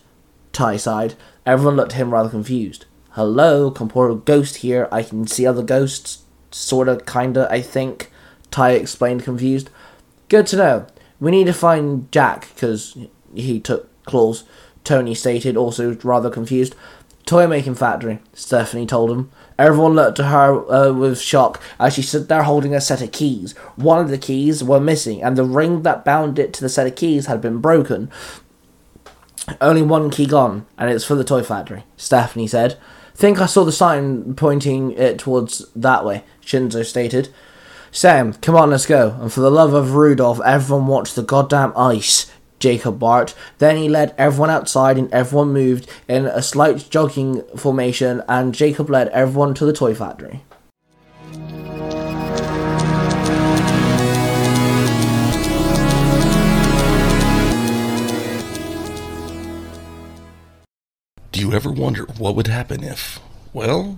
Tai 0.51 0.75
sighed. 0.75 1.15
Everyone 1.45 1.77
looked 1.77 1.93
at 1.93 1.97
him 1.97 2.13
rather 2.13 2.29
confused. 2.29 2.85
Hello, 3.11 3.71
Corporeal 3.71 4.17
Ghost 4.17 4.57
here. 4.57 4.89
I 4.91 5.03
can 5.03 5.27
see 5.27 5.45
other 5.45 5.63
ghosts. 5.63 6.23
Sorta, 6.51 7.01
kinda, 7.05 7.47
I 7.49 7.61
think. 7.61 8.11
Tai 8.51 8.71
explained, 8.71 9.23
confused. 9.23 9.69
Good 10.27 10.47
to 10.47 10.57
know. 10.57 10.87
We 11.21 11.31
need 11.31 11.47
to 11.47 11.53
find 11.53 12.11
Jack, 12.11 12.49
because 12.53 12.97
he 13.33 13.59
took 13.61 13.89
claws. 14.05 14.43
Tony 14.83 15.13
stated, 15.13 15.55
also 15.55 15.95
rather 16.03 16.29
confused. 16.29 16.75
Toy 17.25 17.47
making 17.47 17.75
factory, 17.75 18.19
Stephanie 18.33 18.85
told 18.85 19.11
him. 19.11 19.31
Everyone 19.57 19.93
looked 19.93 20.19
at 20.19 20.25
her 20.25 20.71
uh, 20.71 20.91
with 20.91 21.21
shock 21.21 21.61
as 21.79 21.93
she 21.93 22.01
stood 22.01 22.27
there 22.27 22.43
holding 22.43 22.73
a 22.73 22.81
set 22.81 23.01
of 23.01 23.11
keys. 23.11 23.55
One 23.75 23.99
of 23.99 24.09
the 24.09 24.17
keys 24.17 24.63
were 24.63 24.79
missing, 24.79 25.21
and 25.21 25.37
the 25.37 25.43
ring 25.43 25.83
that 25.83 26.03
bound 26.03 26.39
it 26.39 26.51
to 26.53 26.61
the 26.61 26.69
set 26.69 26.87
of 26.87 26.95
keys 26.95 27.27
had 27.27 27.39
been 27.39 27.59
broken. 27.59 28.09
Only 29.59 29.81
one 29.81 30.09
key 30.09 30.25
gone, 30.25 30.65
and 30.77 30.89
it's 30.89 31.05
for 31.05 31.15
the 31.15 31.23
toy 31.23 31.43
factory, 31.43 31.83
Stephanie 31.95 32.47
said. 32.47 32.77
Think 33.13 33.39
I 33.39 33.45
saw 33.45 33.63
the 33.63 33.71
sign 33.71 34.33
pointing 34.35 34.93
it 34.93 35.19
towards 35.19 35.69
that 35.75 36.03
way, 36.03 36.23
Shinzo 36.43 36.83
stated. 36.83 37.29
Sam, 37.91 38.33
come 38.33 38.55
on, 38.55 38.71
let's 38.71 38.85
go. 38.85 39.17
And 39.19 39.31
for 39.31 39.41
the 39.41 39.51
love 39.51 39.73
of 39.73 39.95
Rudolph, 39.95 40.39
everyone 40.45 40.87
watch 40.87 41.13
the 41.13 41.23
goddamn 41.23 41.73
ice, 41.75 42.31
Jacob 42.61 42.99
Bart. 42.99 43.35
Then 43.57 43.75
he 43.75 43.89
led 43.89 44.15
everyone 44.17 44.49
outside 44.49 44.97
and 44.97 45.11
everyone 45.11 45.51
moved 45.51 45.89
in 46.07 46.25
a 46.25 46.41
slight 46.41 46.89
jogging 46.89 47.41
formation 47.57 48.23
and 48.29 48.55
Jacob 48.55 48.89
led 48.89 49.09
everyone 49.09 49.53
to 49.55 49.65
the 49.65 49.73
toy 49.73 49.93
factory. 49.93 50.43
Do 61.31 61.39
you 61.39 61.53
ever 61.53 61.71
wonder 61.71 62.03
what 62.17 62.35
would 62.35 62.47
happen 62.47 62.83
if, 62.83 63.19
well, 63.53 63.97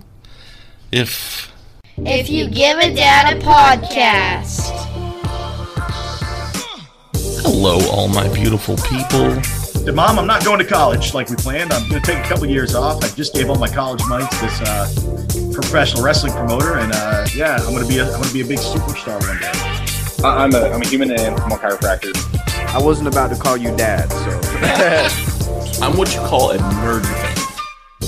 if. 0.90 1.52
If 1.98 2.30
you 2.30 2.48
give 2.48 2.78
a 2.78 2.94
dad 2.94 3.36
a 3.36 3.40
podcast. 3.40 5.03
Hello, 7.46 7.78
all 7.90 8.08
my 8.08 8.26
beautiful 8.32 8.76
people. 8.76 9.34
Mom, 9.92 10.18
I'm 10.18 10.26
not 10.26 10.44
going 10.44 10.58
to 10.58 10.64
college 10.64 11.12
like 11.14 11.28
we 11.28 11.36
planned. 11.36 11.72
I'm 11.72 11.88
going 11.88 12.00
to 12.00 12.06
take 12.12 12.24
a 12.24 12.28
couple 12.28 12.46
years 12.46 12.74
off. 12.74 13.04
I 13.04 13.08
just 13.08 13.34
gave 13.34 13.50
all 13.50 13.58
my 13.58 13.68
college 13.68 14.02
money 14.08 14.24
to 14.26 14.40
this 14.40 14.60
uh, 14.62 15.52
professional 15.52 16.02
wrestling 16.02 16.32
promoter, 16.32 16.78
and 16.78 16.90
uh, 16.94 17.26
yeah, 17.34 17.56
I'm 17.56 17.72
going 17.74 17.82
to 17.82 17.88
be 17.88 17.98
a, 17.98 18.04
I'm 18.04 18.12
going 18.12 18.24
to 18.28 18.32
be 18.32 18.40
a 18.40 18.46
big 18.46 18.58
superstar 18.58 19.20
one 19.28 19.38
day. 19.38 20.24
I- 20.26 20.44
I'm 20.44 20.54
a 20.54 20.70
I'm 20.74 20.80
a 20.80 20.86
human 20.86 21.10
and 21.10 21.38
I'm 21.38 21.52
a 21.52 21.56
chiropractor. 21.56 22.12
I 22.74 22.82
wasn't 22.82 23.08
about 23.08 23.28
to 23.30 23.36
call 23.36 23.56
you 23.58 23.76
dad, 23.76 24.10
so. 24.10 25.80
I'm 25.84 25.96
what 25.98 26.14
you 26.14 26.20
call 26.20 26.52
a 26.52 26.56
nerd 26.58 27.04
fan. 27.04 27.43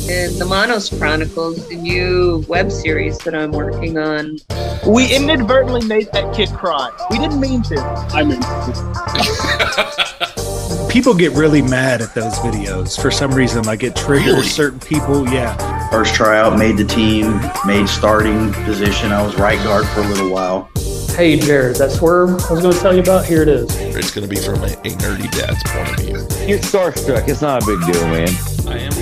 And 0.08 0.34
the 0.36 0.44
Monos 0.44 0.88
Chronicles, 0.96 1.68
the 1.68 1.76
new 1.76 2.44
web 2.48 2.70
series 2.70 3.18
that 3.18 3.34
I'm 3.34 3.50
working 3.52 3.98
on. 3.98 4.38
We 4.86 5.12
inadvertently 5.14 5.84
made 5.86 6.10
that 6.12 6.34
kid 6.34 6.50
cry. 6.50 6.90
We 7.10 7.18
didn't 7.18 7.40
mean 7.40 7.62
to. 7.64 7.80
I 8.12 8.22
mean, 8.22 8.40
People 10.90 11.14
get 11.14 11.32
really 11.32 11.60
mad 11.60 12.00
at 12.00 12.14
those 12.14 12.34
videos 12.38 12.98
for 13.00 13.10
some 13.10 13.34
reason. 13.34 13.64
Like 13.64 13.82
it 13.82 13.94
triggers 13.96 14.26
Really? 14.26 14.46
certain 14.48 14.80
people. 14.80 15.28
Yeah. 15.28 15.90
First 15.90 16.14
tryout, 16.14 16.58
made 16.58 16.76
the 16.78 16.84
team, 16.84 17.38
made 17.66 17.86
starting 17.88 18.52
position. 18.64 19.12
I 19.12 19.22
was 19.22 19.36
right 19.36 19.62
guard 19.64 19.86
for 19.88 20.00
a 20.00 20.08
little 20.08 20.30
while. 20.30 20.70
Hey, 21.14 21.38
Jared, 21.38 21.76
that 21.76 21.90
swerve 21.90 22.30
I 22.30 22.52
was 22.52 22.62
going 22.62 22.74
to 22.74 22.80
tell 22.80 22.94
you 22.94 23.00
about, 23.00 23.24
here 23.26 23.42
it 23.42 23.48
is. 23.48 23.74
It's 23.76 24.10
going 24.10 24.26
to 24.28 24.34
be 24.34 24.40
from 24.40 24.56
a, 24.62 24.66
a 24.66 24.90
nerdy 24.96 25.30
dad's 25.32 25.62
point 25.64 25.90
of 25.90 25.96
view. 25.96 26.46
You're 26.46 26.58
starstruck. 26.60 27.28
It's 27.28 27.42
not 27.42 27.62
a 27.62 27.66
big 27.66 27.80
deal, 27.92 28.02
man. 28.08 28.28
I 28.66 28.78
am 28.78 28.92
being 28.92 28.92
starstruck. 28.92 28.95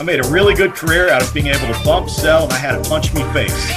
I 0.00 0.02
made 0.04 0.24
a 0.24 0.28
really 0.28 0.54
good 0.54 0.74
career 0.74 1.10
out 1.10 1.22
of 1.22 1.34
being 1.34 1.48
able 1.48 1.66
to 1.72 1.80
bump, 1.84 2.08
sell, 2.08 2.44
and 2.44 2.52
I 2.52 2.56
had 2.56 2.76
a 2.76 2.82
punch 2.88 3.12
me 3.12 3.22
face. 3.32 3.68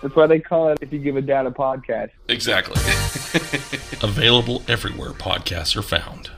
That's 0.00 0.16
why 0.16 0.26
they 0.26 0.40
call 0.40 0.68
it 0.68 0.78
if 0.80 0.92
you 0.92 0.98
give 0.98 1.16
a 1.16 1.22
dad 1.22 1.44
a 1.46 1.50
podcast. 1.50 2.10
Exactly. 2.28 2.76
Available 4.02 4.62
everywhere 4.66 5.10
podcasts 5.10 5.76
are 5.76 5.82
found. 5.82 6.30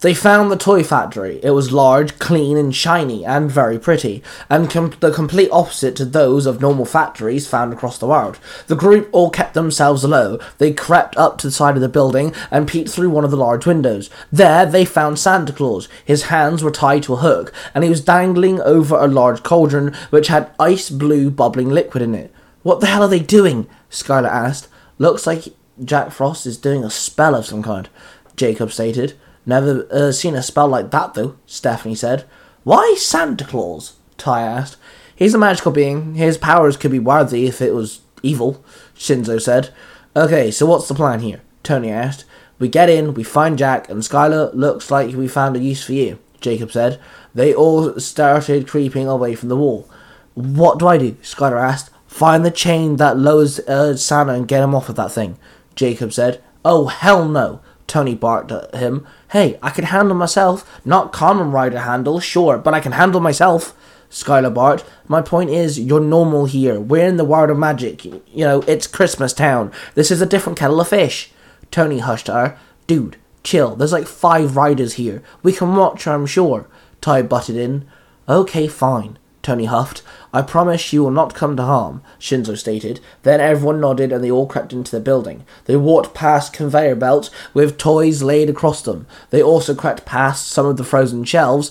They 0.00 0.12
found 0.12 0.50
the 0.50 0.58
toy 0.58 0.84
factory. 0.84 1.40
It 1.42 1.52
was 1.52 1.72
large, 1.72 2.18
clean, 2.18 2.58
and 2.58 2.74
shiny, 2.74 3.24
and 3.24 3.50
very 3.50 3.78
pretty, 3.78 4.22
and 4.50 4.70
com- 4.70 4.92
the 5.00 5.10
complete 5.10 5.48
opposite 5.50 5.96
to 5.96 6.04
those 6.04 6.44
of 6.44 6.60
normal 6.60 6.84
factories 6.84 7.46
found 7.46 7.72
across 7.72 7.96
the 7.96 8.06
world. 8.06 8.38
The 8.66 8.76
group 8.76 9.08
all 9.10 9.30
kept 9.30 9.54
themselves 9.54 10.04
low. 10.04 10.38
They 10.58 10.74
crept 10.74 11.16
up 11.16 11.38
to 11.38 11.46
the 11.46 11.50
side 11.50 11.76
of 11.76 11.80
the 11.80 11.88
building 11.88 12.34
and 12.50 12.68
peeped 12.68 12.90
through 12.90 13.08
one 13.08 13.24
of 13.24 13.30
the 13.30 13.38
large 13.38 13.64
windows. 13.64 14.10
There, 14.30 14.66
they 14.66 14.84
found 14.84 15.18
Santa 15.18 15.54
Claus. 15.54 15.88
His 16.04 16.24
hands 16.24 16.62
were 16.62 16.70
tied 16.70 17.02
to 17.04 17.14
a 17.14 17.18
hook, 17.18 17.50
and 17.74 17.82
he 17.82 17.88
was 17.88 18.02
dangling 18.02 18.60
over 18.60 18.96
a 18.96 19.08
large 19.08 19.42
cauldron 19.42 19.94
which 20.10 20.28
had 20.28 20.50
ice 20.60 20.90
blue 20.90 21.30
bubbling 21.30 21.70
liquid 21.70 22.02
in 22.02 22.14
it. 22.14 22.34
What 22.62 22.80
the 22.80 22.86
hell 22.86 23.02
are 23.02 23.08
they 23.08 23.20
doing? 23.20 23.66
Skylar 23.90 24.28
asked. 24.28 24.68
Looks 24.98 25.26
like 25.26 25.44
Jack 25.82 26.10
Frost 26.10 26.44
is 26.44 26.58
doing 26.58 26.84
a 26.84 26.90
spell 26.90 27.34
of 27.34 27.46
some 27.46 27.62
kind, 27.62 27.88
Jacob 28.36 28.72
stated. 28.72 29.14
Never 29.46 29.86
uh, 29.92 30.12
seen 30.12 30.34
a 30.34 30.42
spell 30.42 30.68
like 30.68 30.90
that, 30.90 31.14
though, 31.14 31.36
Stephanie 31.46 31.94
said. 31.94 32.24
Why 32.64 32.96
Santa 32.98 33.44
Claus? 33.44 33.94
Ty 34.18 34.42
asked. 34.42 34.76
He's 35.14 35.34
a 35.34 35.38
magical 35.38 35.70
being. 35.72 36.16
His 36.16 36.36
powers 36.36 36.76
could 36.76 36.90
be 36.90 36.98
worthy 36.98 37.46
if 37.46 37.62
it 37.62 37.72
was 37.72 38.00
evil, 38.22 38.64
Shinzo 38.96 39.40
said. 39.40 39.72
Okay, 40.16 40.50
so 40.50 40.66
what's 40.66 40.88
the 40.88 40.94
plan 40.94 41.20
here? 41.20 41.40
Tony 41.62 41.90
asked. 41.90 42.24
We 42.58 42.68
get 42.68 42.88
in, 42.88 43.14
we 43.14 43.22
find 43.22 43.58
Jack, 43.58 43.88
and 43.88 44.02
Skylar 44.02 44.52
looks 44.54 44.90
like 44.90 45.14
we 45.14 45.28
found 45.28 45.56
a 45.56 45.60
use 45.60 45.84
for 45.84 45.92
you, 45.92 46.18
Jacob 46.40 46.72
said. 46.72 47.00
They 47.34 47.54
all 47.54 48.00
started 48.00 48.66
creeping 48.66 49.06
away 49.06 49.34
from 49.34 49.50
the 49.50 49.56
wall. 49.56 49.88
What 50.34 50.78
do 50.78 50.88
I 50.88 50.98
do? 50.98 51.12
Skylar 51.22 51.60
asked. 51.60 51.90
Find 52.06 52.44
the 52.44 52.50
chain 52.50 52.96
that 52.96 53.18
lowers 53.18 53.58
uh, 53.60 53.96
Santa 53.96 54.32
and 54.32 54.48
get 54.48 54.62
him 54.62 54.74
off 54.74 54.88
of 54.88 54.96
that 54.96 55.12
thing, 55.12 55.38
Jacob 55.74 56.12
said. 56.12 56.42
Oh, 56.64 56.86
hell 56.86 57.28
no, 57.28 57.60
Tony 57.86 58.14
barked 58.14 58.52
at 58.52 58.74
him. 58.74 59.06
Hey, 59.30 59.58
I 59.62 59.70
can 59.70 59.84
handle 59.84 60.16
myself. 60.16 60.80
Not 60.84 61.12
Kamen 61.12 61.52
rider 61.52 61.80
handle, 61.80 62.20
sure, 62.20 62.58
but 62.58 62.74
I 62.74 62.80
can 62.80 62.92
handle 62.92 63.20
myself. 63.20 63.74
Skylar 64.10 64.52
barked. 64.52 64.84
My 65.08 65.20
point 65.22 65.50
is, 65.50 65.78
you're 65.78 66.00
normal 66.00 66.46
here. 66.46 66.80
We're 66.80 67.06
in 67.06 67.16
the 67.16 67.24
world 67.24 67.50
of 67.50 67.58
magic. 67.58 68.04
You 68.04 68.20
know, 68.34 68.62
it's 68.62 68.86
Christmas 68.86 69.32
town. 69.32 69.72
This 69.94 70.10
is 70.10 70.20
a 70.20 70.26
different 70.26 70.58
kettle 70.58 70.80
of 70.80 70.88
fish. 70.88 71.30
Tony 71.70 71.98
hushed 71.98 72.28
her. 72.28 72.58
Dude, 72.86 73.16
chill. 73.42 73.74
There's 73.76 73.92
like 73.92 74.06
five 74.06 74.56
riders 74.56 74.94
here. 74.94 75.22
We 75.42 75.52
can 75.52 75.74
watch 75.76 76.06
I'm 76.06 76.26
sure. 76.26 76.66
Ty 77.00 77.22
butted 77.22 77.56
in. 77.56 77.86
Okay, 78.28 78.68
fine. 78.68 79.18
Tony 79.46 79.66
huffed. 79.66 80.02
I 80.32 80.42
promise 80.42 80.92
you 80.92 81.04
will 81.04 81.12
not 81.12 81.32
come 81.32 81.56
to 81.56 81.62
harm, 81.62 82.02
Shinzo 82.18 82.58
stated. 82.58 82.98
Then 83.22 83.40
everyone 83.40 83.80
nodded 83.80 84.10
and 84.10 84.22
they 84.24 84.30
all 84.30 84.48
crept 84.48 84.72
into 84.72 84.90
the 84.90 84.98
building. 84.98 85.44
They 85.66 85.76
walked 85.76 86.14
past 86.14 86.52
conveyor 86.52 86.96
belts 86.96 87.30
with 87.54 87.78
toys 87.78 88.24
laid 88.24 88.50
across 88.50 88.82
them. 88.82 89.06
They 89.30 89.40
also 89.40 89.72
crept 89.72 90.04
past 90.04 90.48
some 90.48 90.66
of 90.66 90.78
the 90.78 90.84
frozen 90.84 91.22
shelves 91.22 91.70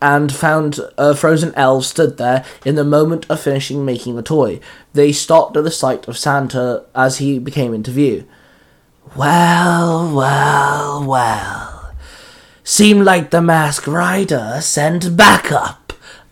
and 0.00 0.32
found 0.32 0.78
a 0.96 1.16
frozen 1.16 1.52
elf 1.56 1.84
stood 1.84 2.16
there 2.16 2.44
in 2.64 2.76
the 2.76 2.84
moment 2.84 3.26
of 3.28 3.40
finishing 3.40 3.84
making 3.84 4.14
the 4.14 4.22
toy. 4.22 4.60
They 4.92 5.10
stopped 5.10 5.56
at 5.56 5.64
the 5.64 5.70
sight 5.72 6.06
of 6.06 6.16
Santa 6.16 6.84
as 6.94 7.18
he 7.18 7.40
became 7.40 7.74
into 7.74 7.90
view. 7.90 8.24
Well, 9.16 10.14
well, 10.14 11.04
well. 11.04 11.92
Seemed 12.62 13.04
like 13.04 13.30
the 13.32 13.42
masked 13.42 13.88
rider 13.88 14.58
sent 14.60 15.16
backup. 15.16 15.81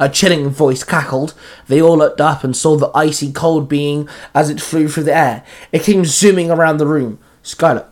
A 0.00 0.09
chilling 0.09 0.49
voice 0.49 0.83
cackled. 0.83 1.35
They 1.69 1.80
all 1.80 1.99
looked 1.99 2.21
up 2.21 2.42
and 2.42 2.57
saw 2.57 2.76
the 2.76 2.90
icy 2.92 3.30
cold 3.30 3.69
being 3.69 4.09
as 4.35 4.50
it 4.50 4.61
flew 4.61 4.88
through 4.88 5.04
the 5.04 5.14
air. 5.14 5.45
It 5.71 5.83
came 5.83 6.04
zooming 6.04 6.50
around 6.50 6.78
the 6.78 6.87
room. 6.87 7.21
Skylar, 7.45 7.87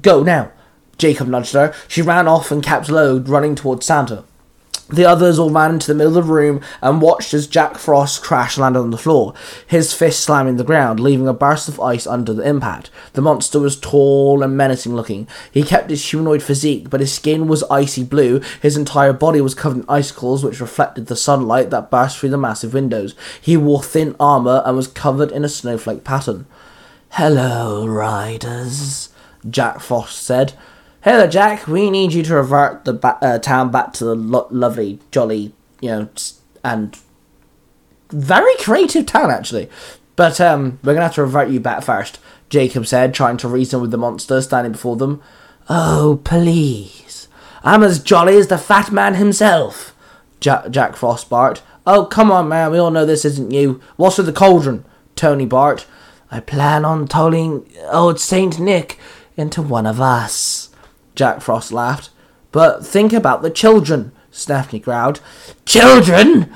go 0.00 0.22
now. 0.22 0.52
Jacob 0.98 1.28
nudged 1.28 1.54
her. 1.54 1.74
She 1.88 2.02
ran 2.02 2.28
off 2.28 2.50
and 2.52 2.62
kept 2.62 2.90
low, 2.90 3.18
running 3.18 3.54
towards 3.54 3.86
Santa. 3.86 4.22
The 4.92 5.04
others 5.04 5.38
all 5.38 5.50
ran 5.50 5.74
into 5.74 5.86
the 5.86 5.94
middle 5.94 6.18
of 6.18 6.26
the 6.26 6.32
room 6.32 6.60
and 6.82 7.00
watched 7.00 7.32
as 7.32 7.46
Jack 7.46 7.78
Frost 7.78 8.22
crash 8.22 8.58
landed 8.58 8.80
on 8.80 8.90
the 8.90 8.98
floor, 8.98 9.34
his 9.64 9.92
fist 9.92 10.18
slamming 10.18 10.56
the 10.56 10.64
ground, 10.64 10.98
leaving 10.98 11.28
a 11.28 11.32
burst 11.32 11.68
of 11.68 11.78
ice 11.78 12.08
under 12.08 12.34
the 12.34 12.46
impact. 12.46 12.90
The 13.12 13.22
monster 13.22 13.60
was 13.60 13.78
tall 13.78 14.42
and 14.42 14.56
menacing 14.56 14.96
looking. 14.96 15.28
He 15.52 15.62
kept 15.62 15.90
his 15.90 16.04
humanoid 16.10 16.42
physique, 16.42 16.90
but 16.90 16.98
his 16.98 17.12
skin 17.12 17.46
was 17.46 17.62
icy 17.70 18.02
blue, 18.02 18.40
his 18.60 18.76
entire 18.76 19.12
body 19.12 19.40
was 19.40 19.54
covered 19.54 19.78
in 19.78 19.84
icicles 19.88 20.42
which 20.42 20.60
reflected 20.60 21.06
the 21.06 21.14
sunlight 21.14 21.70
that 21.70 21.90
burst 21.90 22.18
through 22.18 22.30
the 22.30 22.36
massive 22.36 22.74
windows. 22.74 23.14
He 23.40 23.56
wore 23.56 23.84
thin 23.84 24.16
armor 24.18 24.62
and 24.66 24.76
was 24.76 24.88
covered 24.88 25.30
in 25.30 25.44
a 25.44 25.48
snowflake 25.48 26.02
pattern. 26.02 26.46
Hello, 27.10 27.86
riders, 27.86 29.10
Jack 29.48 29.78
Frost 29.80 30.20
said. 30.20 30.54
Hello, 31.02 31.26
Jack. 31.26 31.66
We 31.66 31.90
need 31.90 32.12
you 32.12 32.22
to 32.24 32.34
revert 32.34 32.84
the 32.84 32.92
ba- 32.92 33.18
uh, 33.22 33.38
town 33.38 33.70
back 33.70 33.92
to 33.94 34.04
the 34.04 34.14
lo- 34.14 34.48
lovely, 34.50 34.98
jolly, 35.10 35.54
you 35.80 35.88
know, 35.90 36.08
and 36.62 36.96
very 38.10 38.54
creative 38.56 39.06
town, 39.06 39.30
actually. 39.30 39.70
But 40.16 40.40
um, 40.42 40.78
we're 40.84 40.92
gonna 40.92 41.06
have 41.06 41.14
to 41.14 41.22
revert 41.22 41.48
you 41.48 41.58
back 41.58 41.82
first, 41.82 42.18
Jacob 42.50 42.86
said, 42.86 43.14
trying 43.14 43.38
to 43.38 43.48
reason 43.48 43.80
with 43.80 43.92
the 43.92 43.96
monster 43.96 44.42
standing 44.42 44.72
before 44.72 44.96
them. 44.96 45.22
Oh, 45.70 46.20
please. 46.22 47.28
I'm 47.64 47.82
as 47.82 48.02
jolly 48.02 48.36
as 48.36 48.48
the 48.48 48.58
fat 48.58 48.90
man 48.92 49.14
himself, 49.14 49.94
ja- 50.42 50.68
Jack 50.68 50.96
Frost 50.96 51.30
barked. 51.30 51.62
Oh, 51.86 52.04
come 52.04 52.30
on, 52.30 52.48
man. 52.48 52.70
We 52.72 52.78
all 52.78 52.90
know 52.90 53.06
this 53.06 53.24
isn't 53.24 53.52
you. 53.52 53.80
What's 53.96 54.18
with 54.18 54.26
the 54.26 54.32
cauldron? 54.34 54.84
Tony 55.16 55.46
barked. 55.46 55.86
I 56.30 56.40
plan 56.40 56.84
on 56.84 57.08
tolling 57.08 57.70
old 57.90 58.20
Saint 58.20 58.58
Nick 58.60 58.98
into 59.36 59.62
one 59.62 59.86
of 59.86 59.98
us. 60.00 60.69
Jack 61.20 61.42
Frost 61.42 61.70
laughed. 61.70 62.08
But 62.50 62.86
think 62.86 63.12
about 63.12 63.42
the 63.42 63.50
children, 63.50 64.12
Stephanie 64.30 64.80
growled. 64.80 65.20
Children? 65.66 66.50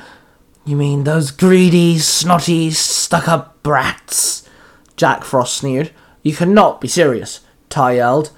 You 0.65 0.75
mean 0.75 1.05
those 1.05 1.31
greedy, 1.31 1.99
snotty, 1.99 2.71
stuck 2.71 3.29
up 3.29 3.63
brats? 3.63 4.49
Jack 4.97 5.23
Frost 5.23 5.59
sneered. 5.59 5.91
You 6.23 6.35
cannot 6.35 6.81
be 6.81 6.89
serious, 6.89 7.41
Ty 7.69 7.97
yelled. 7.97 8.31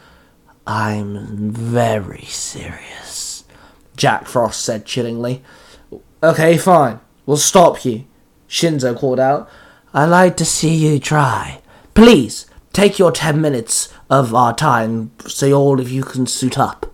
I'm 0.67 1.53
very 1.53 2.25
serious, 2.25 3.45
Jack 3.97 4.27
Frost 4.27 4.61
said 4.61 4.85
chillingly. 4.85 5.45
Okay, 6.25 6.59
fine. 6.59 6.99
We'll 7.25 7.37
stop 7.37 7.85
you, 7.85 8.05
Shinzo 8.49 8.99
called 8.99 9.21
out. 9.21 9.49
I'd 9.95 10.07
like 10.07 10.37
to 10.39 10.45
see 10.45 10.75
you 10.75 10.99
try. 10.99 11.61
Please, 11.95 12.47
take 12.73 12.99
your 12.99 13.13
ten 13.13 13.41
minutes 13.41 13.93
of 14.09 14.35
our 14.35 14.55
time 14.55 15.11
so 15.27 15.53
all 15.53 15.81
of 15.81 15.91
you 15.91 16.03
can 16.03 16.27
suit 16.27 16.59
up. 16.59 16.93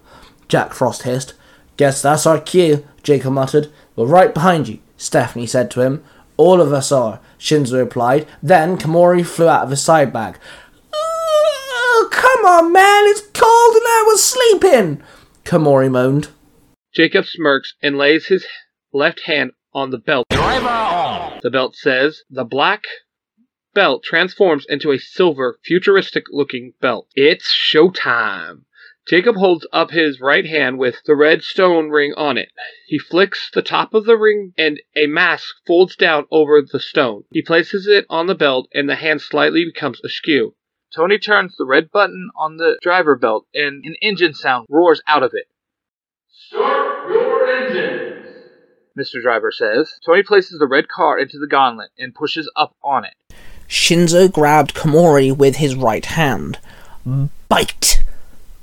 Jack 0.49 0.73
Frost 0.73 1.03
hissed. 1.03 1.35
Guess 1.77 2.03
that's 2.03 2.27
our 2.27 2.41
cue, 2.41 2.87
Jacob 3.03 3.33
muttered. 3.33 3.73
We're 3.97 4.07
right 4.07 4.33
behind 4.33 4.69
you, 4.69 4.79
Stephanie 4.97 5.47
said 5.47 5.71
to 5.73 5.81
him. 5.81 6.05
All 6.37 6.61
of 6.61 6.73
us 6.73 6.93
are, 6.93 7.21
Shinzo 7.39 7.79
replied. 7.79 8.27
Then 8.43 8.77
Komori 8.79 9.25
flew 9.25 9.49
out 9.49 9.65
of 9.65 9.71
his 9.71 9.83
side 9.83 10.13
bag. 10.13 10.39
Oh, 10.95 12.09
come 12.11 12.45
on, 12.45 12.73
man, 12.73 13.05
it's 13.07 13.21
cold 13.21 13.77
and 13.77 13.87
I 13.87 14.05
was 14.07 14.23
sleeping, 14.23 15.03
Komori 15.45 15.91
moaned. 15.91 16.29
Jacob 16.95 17.25
smirks 17.25 17.75
and 17.83 17.97
lays 17.97 18.27
his 18.27 18.47
left 18.93 19.23
hand 19.25 19.53
on 19.75 19.91
the 19.91 19.99
belt. 19.99 20.27
The 20.29 21.51
belt 21.51 21.75
says, 21.77 22.23
The 22.31 22.45
black 22.45 22.83
belt 23.75 24.03
transforms 24.03 24.67
into 24.69 24.93
a 24.93 24.99
silver, 24.99 25.59
futuristic 25.65 26.25
looking 26.31 26.75
belt. 26.81 27.09
It's 27.15 27.53
showtime. 27.53 28.65
Jacob 29.09 29.35
holds 29.35 29.67
up 29.73 29.91
his 29.91 30.21
right 30.21 30.47
hand 30.47 30.79
with 30.79 31.03
the 31.07 31.17
red 31.17 31.43
stone 31.43 31.91
ring 31.91 32.15
on 32.17 32.39
it. 32.39 32.51
He 32.87 32.99
flicks 32.99 33.51
the 33.53 33.63
top 33.63 33.95
of 33.95 34.05
the 34.05 34.17
ring 34.17 34.53
and 34.57 34.81
a 34.95 35.07
mask 35.07 35.57
folds 35.67 35.97
down 35.97 36.27
over 36.31 36.63
the 36.63 36.79
stone. 36.79 37.25
He 37.33 37.43
places 37.43 37.89
it 37.89 38.07
on 38.09 38.29
the 38.29 38.37
belt 38.37 38.69
and 38.73 38.89
the 38.89 38.95
hand 38.95 39.21
slightly 39.21 39.65
becomes 39.65 40.01
askew. 40.05 40.55
Tony 40.95 41.19
turns 41.19 41.57
the 41.57 41.65
red 41.65 41.91
button 41.91 42.31
on 42.37 42.59
the 42.59 42.79
driver 42.81 43.17
belt 43.17 43.47
and 43.53 43.85
an 43.85 43.97
engine 44.03 44.35
sound 44.35 44.67
roars 44.69 45.03
out 45.07 45.25
of 45.25 45.33
it. 45.35 45.47
Start 46.29 47.11
your 47.11 47.49
engines! 47.49 48.23
Mr. 48.97 49.23
Driver 49.23 49.51
says. 49.51 49.99
Tony 50.05 50.23
places 50.23 50.59
the 50.59 50.67
red 50.67 50.87
car 50.89 51.19
into 51.19 51.39
the 51.39 51.47
gauntlet 51.47 51.91
and 51.99 52.15
pushes 52.15 52.51
up 52.55 52.77
on 52.85 53.05
it. 53.05 53.15
Shinzo 53.73 54.31
grabbed 54.31 54.75
Komori 54.75 55.35
with 55.35 55.57
his 55.57 55.75
right 55.75 56.05
hand. 56.05 56.59
Bite! 57.49 58.03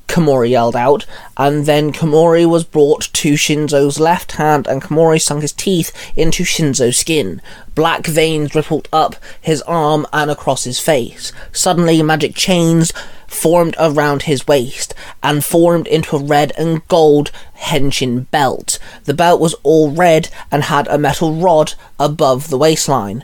Komori 0.08 0.52
yelled 0.52 0.76
out, 0.76 1.08
and 1.36 1.65
then 1.65 1.91
Komori 1.91 2.48
was 2.48 2.63
brought 2.63 3.12
to 3.13 3.34
Shinzo's 3.34 4.00
left 4.00 4.34
hand, 4.34 4.67
and 4.67 4.84
Komori 4.84 5.19
sunk 5.19 5.41
his 5.41 5.52
teeth 5.52 5.91
into 6.15 6.43
Shinzo's 6.43 6.98
skin. 6.98 7.41
Black 7.74 8.06
veins 8.06 8.54
rippled 8.54 8.88
up 8.93 9.15
his 9.41 9.63
arm 9.63 10.06
and 10.13 10.30
across 10.30 10.65
his 10.65 10.80
face. 10.80 11.32
Suddenly, 11.52 12.04
magic 12.04 12.36
chains 12.36 12.93
formed 13.26 13.76
around 13.80 14.24
his 14.24 14.48
waist 14.48 14.93
and 15.24 15.43
formed 15.43 15.88
into 15.88 16.15
a 16.15 16.24
red 16.24 16.52
and 16.56 16.88
gold 16.88 17.32
henshin 17.56 18.30
belt. 18.30 18.78
The 19.06 19.13
belt 19.13 19.39
was 19.41 19.56
all 19.63 19.91
red 19.91 20.30
and 20.52 20.63
had 20.63 20.88
a 20.88 20.98
metal 20.98 21.34
rod 21.34 21.74
above 22.00 22.50
the 22.50 22.58
waistline. 22.58 23.24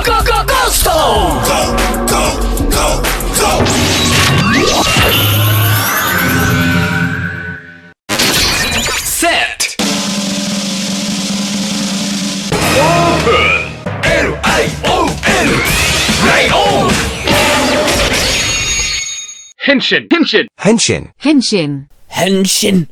Henshin! 19.71 20.09
Henshin! 20.09 20.47
Henshin. 20.59 21.13
Henshin. 21.21 21.87
Henshin! 22.09 22.89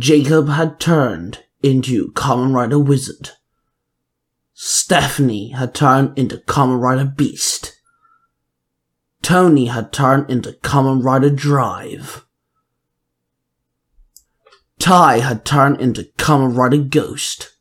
Jacob 0.00 0.48
had 0.48 0.80
turned 0.80 1.44
into 1.62 2.10
Kamen 2.10 2.52
Rider 2.52 2.80
Wizard. 2.80 3.30
Stephanie 4.52 5.50
had 5.50 5.72
turned 5.72 6.18
into 6.18 6.38
Kamen 6.38 6.80
Rider 6.80 7.04
Beast. 7.04 7.80
Tony 9.22 9.66
had 9.66 9.92
turned 9.92 10.28
into 10.28 10.54
Kamen 10.64 11.04
Rider 11.04 11.30
Drive. 11.30 12.26
Tai 14.80 15.20
had 15.20 15.44
turned 15.44 15.80
into 15.80 16.10
Kamen 16.18 16.56
Rider 16.56 16.78
Ghost. 16.78 17.54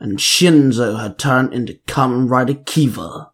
And 0.00 0.18
Shinzo 0.18 1.00
had 1.00 1.16
turned 1.16 1.54
into 1.54 1.74
Kamen 1.86 2.28
Rider 2.28 2.54
Kiva. 2.54 3.30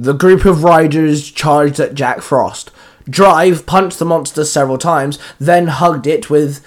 The 0.00 0.14
group 0.14 0.46
of 0.46 0.64
riders 0.64 1.30
charged 1.30 1.78
at 1.78 1.92
Jack 1.92 2.22
Frost. 2.22 2.70
Drive 3.06 3.66
punched 3.66 3.98
the 3.98 4.06
monster 4.06 4.46
several 4.46 4.78
times, 4.78 5.18
then 5.38 5.66
hugged 5.66 6.06
it 6.06 6.30
with 6.30 6.64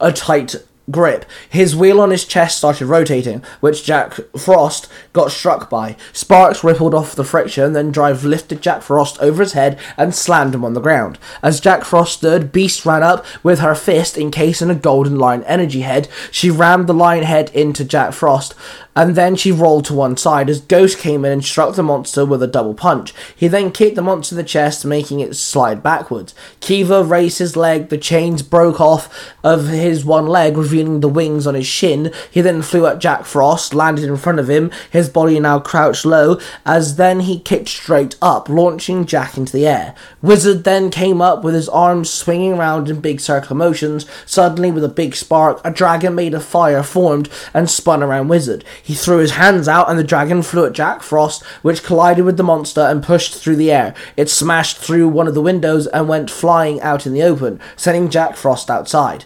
a 0.00 0.10
tight 0.10 0.56
grip. 0.90 1.24
His 1.48 1.74
wheel 1.74 2.00
on 2.00 2.10
his 2.10 2.24
chest 2.24 2.58
started 2.58 2.86
rotating, 2.86 3.42
which 3.60 3.84
Jack 3.84 4.14
Frost 4.36 4.88
got 5.12 5.30
struck 5.30 5.70
by. 5.70 5.96
Sparks 6.12 6.64
rippled 6.64 6.94
off 6.94 7.14
the 7.14 7.24
friction, 7.24 7.72
then 7.72 7.90
Drive 7.90 8.24
lifted 8.24 8.62
Jack 8.62 8.82
Frost 8.82 9.18
over 9.20 9.42
his 9.42 9.52
head 9.52 9.78
and 9.96 10.14
slammed 10.14 10.54
him 10.54 10.64
on 10.64 10.74
the 10.74 10.80
ground. 10.80 11.18
As 11.42 11.60
Jack 11.60 11.84
Frost 11.84 12.18
stood, 12.18 12.52
Beast 12.52 12.84
ran 12.84 13.02
up 13.02 13.24
with 13.42 13.60
her 13.60 13.74
fist 13.74 14.18
encased 14.18 14.62
in 14.62 14.70
a 14.70 14.74
golden 14.74 15.18
lion 15.18 15.44
energy 15.44 15.82
head. 15.82 16.08
She 16.30 16.50
rammed 16.50 16.86
the 16.86 16.94
lion 16.94 17.24
head 17.24 17.50
into 17.54 17.84
Jack 17.84 18.12
Frost, 18.12 18.54
and 18.96 19.14
then 19.14 19.36
she 19.36 19.52
rolled 19.52 19.84
to 19.86 19.94
one 19.94 20.16
side 20.16 20.50
as 20.50 20.60
Ghost 20.60 20.98
came 20.98 21.24
in 21.24 21.32
and 21.32 21.44
struck 21.44 21.74
the 21.74 21.82
monster 21.82 22.24
with 22.24 22.42
a 22.42 22.46
double 22.46 22.74
punch. 22.74 23.14
He 23.34 23.48
then 23.48 23.70
kicked 23.70 23.96
the 23.96 24.02
monster 24.02 24.34
in 24.34 24.36
the 24.36 24.44
chest, 24.44 24.84
making 24.84 25.20
it 25.20 25.36
slide 25.36 25.82
backwards. 25.82 26.34
Kiva 26.60 27.04
raised 27.04 27.38
his 27.38 27.56
leg, 27.56 27.88
the 27.88 27.98
chains 27.98 28.42
broke 28.42 28.80
off 28.80 29.32
of 29.44 29.68
his 29.68 30.04
one 30.04 30.26
leg, 30.26 30.56
revealing 30.56 30.79
the 30.86 31.08
wings 31.08 31.46
on 31.46 31.54
his 31.54 31.66
shin. 31.66 32.12
He 32.30 32.40
then 32.40 32.62
flew 32.62 32.86
at 32.86 32.98
Jack 32.98 33.24
Frost, 33.24 33.74
landed 33.74 34.04
in 34.04 34.16
front 34.16 34.38
of 34.38 34.48
him, 34.48 34.70
his 34.90 35.08
body 35.08 35.38
now 35.38 35.60
crouched 35.60 36.04
low, 36.04 36.38
as 36.64 36.96
then 36.96 37.20
he 37.20 37.38
kicked 37.38 37.68
straight 37.68 38.16
up, 38.22 38.48
launching 38.48 39.06
Jack 39.06 39.36
into 39.36 39.52
the 39.52 39.66
air. 39.66 39.94
Wizard 40.22 40.64
then 40.64 40.90
came 40.90 41.20
up 41.20 41.44
with 41.44 41.54
his 41.54 41.68
arms 41.68 42.10
swinging 42.10 42.54
around 42.54 42.88
in 42.88 43.00
big 43.00 43.20
circular 43.20 43.56
motions. 43.56 44.06
Suddenly, 44.26 44.70
with 44.70 44.84
a 44.84 44.88
big 44.88 45.14
spark, 45.14 45.60
a 45.64 45.70
dragon 45.70 46.14
made 46.14 46.34
of 46.34 46.44
fire 46.44 46.82
formed 46.82 47.28
and 47.52 47.70
spun 47.70 48.02
around 48.02 48.28
Wizard. 48.28 48.64
He 48.82 48.94
threw 48.94 49.18
his 49.18 49.32
hands 49.32 49.68
out, 49.68 49.90
and 49.90 49.98
the 49.98 50.04
dragon 50.04 50.42
flew 50.42 50.66
at 50.66 50.72
Jack 50.72 51.02
Frost, 51.02 51.42
which 51.62 51.82
collided 51.82 52.24
with 52.24 52.36
the 52.36 52.42
monster 52.42 52.80
and 52.80 53.02
pushed 53.02 53.34
through 53.34 53.56
the 53.56 53.70
air. 53.70 53.94
It 54.16 54.30
smashed 54.30 54.78
through 54.78 55.08
one 55.08 55.28
of 55.28 55.34
the 55.34 55.42
windows 55.42 55.86
and 55.88 56.08
went 56.08 56.30
flying 56.30 56.80
out 56.80 57.06
in 57.06 57.12
the 57.12 57.22
open, 57.22 57.60
sending 57.76 58.08
Jack 58.08 58.36
Frost 58.36 58.70
outside. 58.70 59.24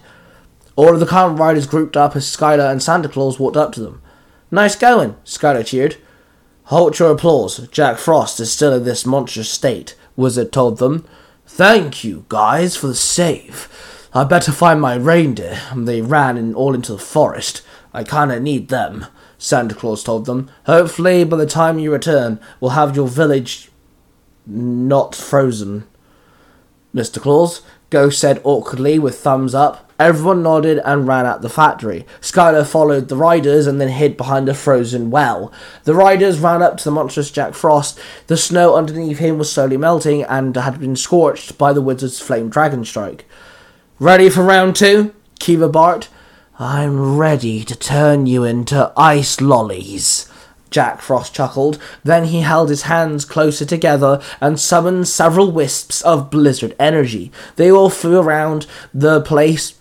All 0.77 0.95
of 0.95 1.01
the 1.01 1.07
Kamen 1.07 1.39
Riders 1.39 1.67
grouped 1.67 1.97
up 1.97 2.17
as 2.17 2.25
Skylar 2.25 2.71
and 2.71 2.83
Santa 2.83 3.09
Claus 3.09 3.39
walked 3.39 3.57
up 3.57 3.73
to 3.73 3.81
them. 3.81 4.03
Nice 4.51 4.77
going, 4.77 5.17
Skylar 5.25 5.65
cheered. 5.65 5.97
Halt 6.65 6.99
your 6.99 7.13
applause. 7.13 7.69
Jack 7.69 7.99
Frost 7.99 8.41
is 8.41 8.51
still 8.51 8.73
in 8.73 8.85
this 8.85 9.05
monstrous 9.07 9.51
state, 9.51 9.95
Wizard 10.17 10.53
told 10.53 10.79
them. 10.79 11.05
Thank 11.47 12.03
you, 12.03 12.25
guys, 12.29 12.77
for 12.77 12.89
the 12.89 12.95
save. 12.95 13.69
I 14.15 14.25
better 14.25 14.53
find 14.53 14.81
my 14.81 14.95
reindeer. 14.95 15.61
They 15.75 16.01
ran 16.01 16.37
in 16.37 16.55
all 16.55 16.75
into 16.75 16.93
the 16.93 16.99
forest. 16.99 17.63
I 17.93 18.03
kinda 18.03 18.41
need 18.41 18.69
them, 18.69 19.07
Santa 19.39 19.75
Claus 19.75 20.03
told 20.03 20.27
them. 20.27 20.49
Hopefully, 20.67 21.25
by 21.25 21.37
the 21.37 21.47
time 21.47 21.79
you 21.79 21.93
return, 21.93 22.41
we'll 22.61 22.71
have 22.73 22.97
your 22.97 23.09
village 23.09 23.71
not 24.47 25.15
frozen. 25.15 25.85
Mr. 26.95 27.21
Claus, 27.21 27.63
Ghost 27.91 28.19
said 28.19 28.41
awkwardly 28.45 28.99
with 28.99 29.19
thumbs 29.19 29.55
up. 29.55 29.84
Everyone 29.99 30.43
nodded 30.43 30.81
and 30.85 31.07
ran 31.07 31.25
out 31.25 31.43
the 31.43 31.49
factory. 31.49 32.05
Skylar 32.21 32.67
followed 32.67 33.09
the 33.09 33.17
riders 33.17 33.67
and 33.69 33.81
then 33.81 33.89
hid 33.89 34.17
behind 34.17 34.49
a 34.49 34.55
frozen 34.55 35.11
well. 35.11 35.53
The 35.85 35.95
riders 35.95 36.41
ran 36.41 36.63
up 36.63 36.79
to 36.79 36.85
the 36.85 36.91
monstrous 36.91 37.31
Jack 37.31 37.55
Frost. 37.55 38.01
The 38.27 38.37
snow 38.37 38.75
underneath 38.75 39.19
him 39.19 39.39
was 39.39 39.53
slowly 39.53 39.77
melting 39.77 40.25
and 40.25 40.57
had 40.57 40.81
been 40.81 40.97
scorched 40.97 41.57
by 41.59 41.73
the 41.73 41.81
wizard's 41.81 42.19
flame 42.19 42.49
dragon 42.49 42.85
strike. 42.85 43.25
Ready 44.01 44.29
for 44.29 44.43
round 44.43 44.75
two? 44.75 45.15
Kiva 45.39 45.69
barked. 45.69 46.09
I'm 46.59 47.17
ready 47.17 47.65
to 47.65 47.77
turn 47.77 48.27
you 48.27 48.43
into 48.43 48.93
ice 48.97 49.41
lollies. 49.41 50.29
Jack 50.71 51.01
Frost 51.01 51.33
chuckled. 51.33 51.79
Then 52.03 52.25
he 52.25 52.41
held 52.41 52.69
his 52.69 52.83
hands 52.83 53.25
closer 53.25 53.65
together 53.65 54.21
and 54.41 54.59
summoned 54.59 55.07
several 55.07 55.53
wisps 55.53 56.03
of 56.03 56.31
blizzard 56.31 56.75
energy. 56.81 57.31
They 57.55 57.71
all 57.71 57.91
flew 57.91 58.19
around 58.19 58.67
the 58.93 59.21
place 59.21 59.75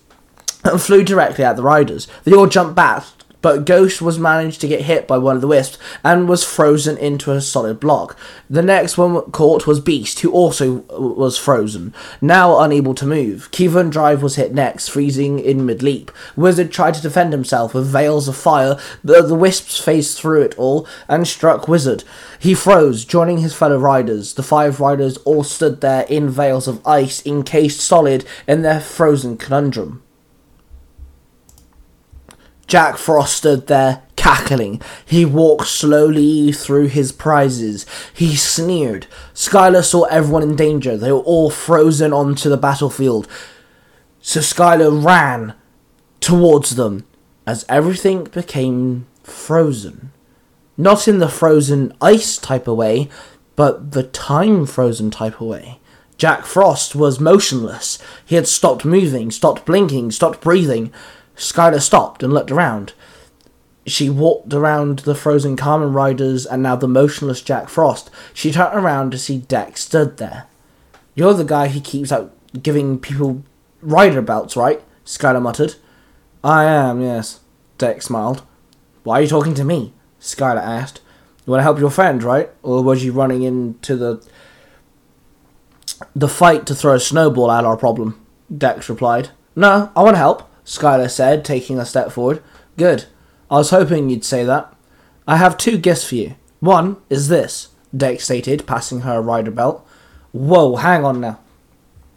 and 0.64 0.80
flew 0.80 1.04
directly 1.04 1.44
at 1.44 1.56
the 1.56 1.62
riders. 1.62 2.08
They 2.24 2.32
all 2.32 2.46
jumped 2.46 2.74
back, 2.74 3.04
but 3.44 3.66
Ghost 3.66 4.00
was 4.00 4.18
managed 4.18 4.62
to 4.62 4.68
get 4.68 4.86
hit 4.86 5.06
by 5.06 5.18
one 5.18 5.36
of 5.36 5.42
the 5.42 5.46
wisps 5.46 5.76
and 6.02 6.26
was 6.26 6.42
frozen 6.42 6.96
into 6.96 7.30
a 7.30 7.42
solid 7.42 7.78
block. 7.78 8.16
The 8.48 8.62
next 8.62 8.96
one 8.96 9.20
caught 9.32 9.66
was 9.66 9.80
Beast, 9.80 10.20
who 10.20 10.32
also 10.32 10.76
was 10.88 11.36
frozen, 11.36 11.92
now 12.22 12.58
unable 12.58 12.94
to 12.94 13.04
move. 13.04 13.50
Kevin 13.50 13.90
Drive 13.90 14.22
was 14.22 14.36
hit 14.36 14.54
next, 14.54 14.88
freezing 14.88 15.38
in 15.38 15.66
mid 15.66 15.82
leap. 15.82 16.10
Wizard 16.36 16.72
tried 16.72 16.94
to 16.94 17.02
defend 17.02 17.34
himself 17.34 17.74
with 17.74 17.86
veils 17.86 18.28
of 18.28 18.34
fire, 18.34 18.78
but 19.04 19.28
the 19.28 19.34
wisps 19.34 19.78
phased 19.78 20.16
through 20.16 20.40
it 20.40 20.58
all 20.58 20.88
and 21.06 21.28
struck 21.28 21.68
Wizard. 21.68 22.02
He 22.38 22.54
froze, 22.54 23.04
joining 23.04 23.38
his 23.40 23.52
fellow 23.52 23.78
riders. 23.78 24.32
The 24.32 24.42
five 24.42 24.80
riders 24.80 25.18
all 25.18 25.44
stood 25.44 25.82
there 25.82 26.04
in 26.04 26.30
veils 26.30 26.66
of 26.66 26.80
ice, 26.86 27.24
encased 27.26 27.80
solid 27.80 28.24
in 28.48 28.62
their 28.62 28.80
frozen 28.80 29.36
conundrum. 29.36 30.02
Jack 32.66 32.96
Frost 32.96 33.36
stood 33.36 33.66
there, 33.66 34.02
cackling. 34.16 34.80
He 35.04 35.24
walked 35.24 35.66
slowly 35.66 36.52
through 36.52 36.86
his 36.86 37.12
prizes. 37.12 37.86
He 38.14 38.36
sneered. 38.36 39.06
Skylar 39.34 39.84
saw 39.84 40.04
everyone 40.04 40.42
in 40.42 40.56
danger. 40.56 40.96
They 40.96 41.12
were 41.12 41.18
all 41.18 41.50
frozen 41.50 42.12
onto 42.12 42.48
the 42.48 42.56
battlefield. 42.56 43.28
So 44.20 44.40
Skylar 44.40 45.04
ran 45.04 45.54
towards 46.20 46.76
them 46.76 47.04
as 47.46 47.66
everything 47.68 48.24
became 48.24 49.06
frozen. 49.22 50.10
Not 50.76 51.06
in 51.06 51.18
the 51.18 51.28
frozen 51.28 51.92
ice 52.00 52.38
type 52.38 52.66
of 52.66 52.76
way, 52.76 53.08
but 53.56 53.92
the 53.92 54.02
time 54.02 54.66
frozen 54.66 55.10
type 55.10 55.40
of 55.40 55.46
way. 55.46 55.78
Jack 56.16 56.46
Frost 56.46 56.94
was 56.94 57.20
motionless. 57.20 57.98
He 58.24 58.36
had 58.36 58.48
stopped 58.48 58.84
moving, 58.84 59.30
stopped 59.30 59.66
blinking, 59.66 60.12
stopped 60.12 60.40
breathing. 60.40 60.92
Skylar 61.36 61.80
stopped 61.80 62.22
and 62.22 62.32
looked 62.32 62.50
around. 62.50 62.92
She 63.86 64.08
walked 64.08 64.54
around 64.54 65.00
the 65.00 65.14
frozen 65.14 65.56
Kamen 65.56 65.92
Riders 65.94 66.46
and 66.46 66.62
now 66.62 66.76
the 66.76 66.88
motionless 66.88 67.42
Jack 67.42 67.68
Frost. 67.68 68.10
She 68.32 68.50
turned 68.50 68.74
around 68.74 69.10
to 69.10 69.18
see 69.18 69.38
Dex 69.38 69.82
stood 69.82 70.16
there. 70.16 70.46
You're 71.14 71.34
the 71.34 71.44
guy 71.44 71.68
who 71.68 71.80
keeps 71.80 72.10
out 72.10 72.34
giving 72.62 72.98
people 72.98 73.42
rider 73.82 74.22
belts, 74.22 74.56
right? 74.56 74.82
Skylar 75.04 75.42
muttered. 75.42 75.74
I 76.42 76.64
am, 76.64 77.00
yes. 77.00 77.40
Dex 77.78 78.06
smiled. 78.06 78.42
Why 79.02 79.18
are 79.18 79.22
you 79.22 79.28
talking 79.28 79.54
to 79.54 79.64
me? 79.64 79.92
Skylar 80.20 80.62
asked. 80.62 81.00
You 81.46 81.50
want 81.50 81.60
to 81.60 81.64
help 81.64 81.78
your 81.78 81.90
friend, 81.90 82.22
right? 82.22 82.50
Or 82.62 82.82
was 82.82 83.04
you 83.04 83.12
running 83.12 83.42
into 83.42 83.96
the 83.96 84.26
the 86.16 86.28
fight 86.28 86.66
to 86.66 86.74
throw 86.74 86.94
a 86.94 87.00
snowball 87.00 87.50
at 87.50 87.64
our 87.64 87.76
problem? 87.76 88.24
Dex 88.56 88.88
replied. 88.88 89.30
No, 89.54 89.92
I 89.94 90.02
want 90.02 90.14
to 90.14 90.18
help. 90.18 90.50
Skylar 90.64 91.10
said, 91.10 91.44
taking 91.44 91.78
a 91.78 91.84
step 91.84 92.10
forward. 92.10 92.42
Good. 92.76 93.04
I 93.50 93.56
was 93.58 93.70
hoping 93.70 94.08
you'd 94.08 94.24
say 94.24 94.44
that. 94.44 94.74
I 95.26 95.36
have 95.36 95.56
two 95.56 95.78
gifts 95.78 96.08
for 96.08 96.14
you. 96.16 96.34
One 96.60 96.96
is 97.10 97.28
this, 97.28 97.68
Dex 97.96 98.24
stated, 98.24 98.66
passing 98.66 99.00
her 99.00 99.18
a 99.18 99.20
rider 99.20 99.50
belt. 99.50 99.86
Whoa, 100.32 100.76
hang 100.76 101.04
on 101.04 101.20
now. 101.20 101.40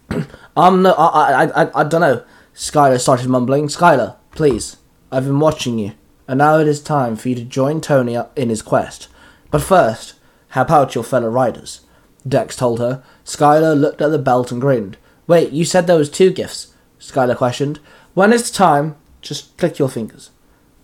um, 0.57 0.81
no, 0.81 0.93
I, 0.93 1.43
I, 1.43 1.63
I, 1.63 1.81
I 1.81 1.83
don't 1.83 2.01
know. 2.01 2.23
Skylar 2.55 2.99
started 2.99 3.29
mumbling. 3.29 3.67
Skylar, 3.67 4.15
please. 4.31 4.77
I've 5.11 5.25
been 5.25 5.39
watching 5.39 5.77
you, 5.77 5.93
and 6.27 6.39
now 6.39 6.59
it 6.59 6.67
is 6.67 6.81
time 6.81 7.15
for 7.15 7.29
you 7.29 7.35
to 7.35 7.43
join 7.43 7.81
Tony 7.81 8.17
in 8.35 8.49
his 8.49 8.61
quest. 8.61 9.07
But 9.51 9.61
first, 9.61 10.15
how 10.49 10.63
about 10.63 10.95
your 10.95 11.03
fellow 11.03 11.29
riders? 11.29 11.81
Dex 12.27 12.55
told 12.55 12.79
her. 12.79 13.03
Skylar 13.23 13.79
looked 13.79 14.01
at 14.01 14.09
the 14.09 14.17
belt 14.17 14.51
and 14.51 14.59
grinned. 14.59 14.97
Wait, 15.27 15.51
you 15.51 15.63
said 15.63 15.87
there 15.87 15.97
was 15.97 16.09
two 16.09 16.31
gifts? 16.31 16.73
Skylar 16.99 17.37
questioned. 17.37 17.79
When 18.17 18.33
it's 18.33 18.49
time, 18.49 18.95
just 19.21 19.55
click 19.57 19.77
your 19.77 19.89
fingers. 19.89 20.31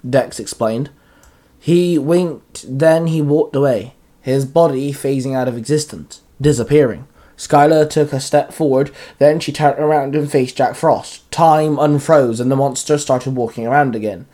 Dex 0.07 0.39
explained. 0.39 0.91
He 1.59 1.97
winked, 1.97 2.63
then 2.69 3.07
he 3.07 3.23
walked 3.23 3.55
away, 3.55 3.95
his 4.21 4.45
body 4.45 4.93
phasing 4.93 5.33
out 5.35 5.47
of 5.47 5.57
existence, 5.57 6.21
disappearing. 6.39 7.07
Skylar 7.35 7.89
took 7.89 8.13
a 8.13 8.19
step 8.19 8.53
forward, 8.53 8.91
then 9.17 9.39
she 9.39 9.51
turned 9.51 9.79
around 9.79 10.15
and 10.15 10.31
faced 10.31 10.57
Jack 10.57 10.75
Frost. 10.75 11.31
Time 11.31 11.77
unfroze 11.77 12.39
and 12.39 12.51
the 12.51 12.55
monster 12.55 12.99
started 12.99 13.35
walking 13.35 13.65
around 13.65 13.95
again. 13.95 14.27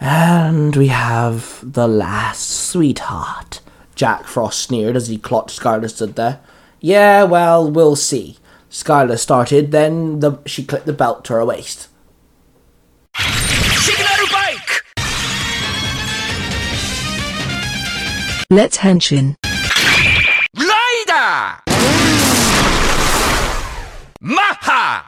And 0.00 0.74
we 0.74 0.88
have 0.88 1.60
the 1.62 1.86
last 1.86 2.50
sweetheart, 2.50 3.60
Jack 3.94 4.24
Frost 4.24 4.58
sneered 4.58 4.96
as 4.96 5.06
he 5.06 5.16
clocked 5.16 5.56
Skylar 5.56 5.88
stood 5.88 6.16
there. 6.16 6.40
Yeah, 6.80 7.22
well, 7.22 7.70
we'll 7.70 7.94
see. 7.94 8.38
Skylar 8.68 9.16
started, 9.16 9.70
then 9.70 10.18
the, 10.18 10.38
she 10.44 10.64
clipped 10.64 10.86
the 10.86 10.92
belt 10.92 11.24
to 11.26 11.34
her 11.34 11.44
waist. 11.44 11.86
Let's 18.52 18.78
henshin. 18.78 19.36
Rider! 20.56 21.62
Maha! 24.20 25.04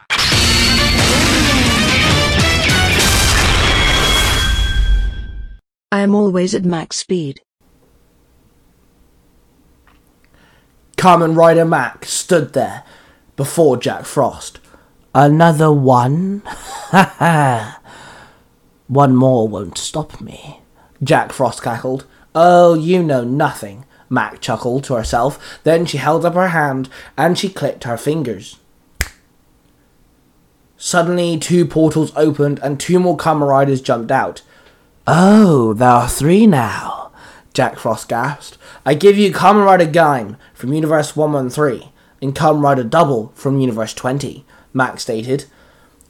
I 5.91 5.99
am 6.03 6.15
always 6.15 6.55
at 6.55 6.65
max 6.65 6.99
speed. 6.99 7.41
Kamen 10.97 11.37
Rider 11.37 11.65
Mac 11.65 12.05
stood 12.05 12.53
there 12.53 12.85
before 13.35 13.77
Jack 13.77 14.05
Frost. 14.05 14.61
Another 15.17 15.73
one? 15.73 16.43
Ha 16.47 17.15
ha! 17.19 17.82
One 18.93 19.17
more 19.17 19.49
won't 19.49 19.79
stop 19.79 20.21
me. 20.21 20.61
Jack 21.03 21.33
Frost 21.33 21.63
cackled. 21.63 22.05
Oh, 22.35 22.75
you 22.75 23.03
know 23.03 23.25
nothing. 23.25 23.87
Mac 24.11 24.43
chuckled 24.43 24.85
to 24.85 24.95
herself. 24.97 25.59
Then 25.65 25.87
she 25.87 25.97
held 25.97 26.27
up 26.27 26.35
her 26.35 26.49
hand 26.49 26.91
and 27.17 27.39
she 27.39 27.49
clicked 27.49 27.85
her 27.85 27.97
fingers. 27.97 28.59
Suddenly, 30.77 31.39
two 31.39 31.65
portals 31.65 32.13
opened 32.17 32.61
and 32.63 32.79
two 32.79 32.99
more 32.99 33.17
Kamen 33.17 33.49
Riders 33.49 33.81
jumped 33.81 34.11
out. 34.11 34.43
Oh, 35.07 35.73
there 35.73 35.89
are 35.89 36.07
three 36.07 36.47
now, 36.47 37.13
Jack 37.55 37.79
Frost 37.79 38.11
gasped. 38.11 38.59
I 38.85 38.93
give 38.93 39.17
you 39.17 39.33
Kamen 39.33 39.65
Rider 39.65 39.87
Gaim 39.87 40.37
from 40.53 40.75
Universe 40.75 41.17
113 41.17 41.89
and 42.21 42.35
Kamen 42.35 42.63
Rider 42.63 42.85
Double 42.85 43.33
from 43.35 43.59
Universe 43.59 43.95
20, 43.95 44.45
Mac 44.75 45.01
stated. 45.01 45.47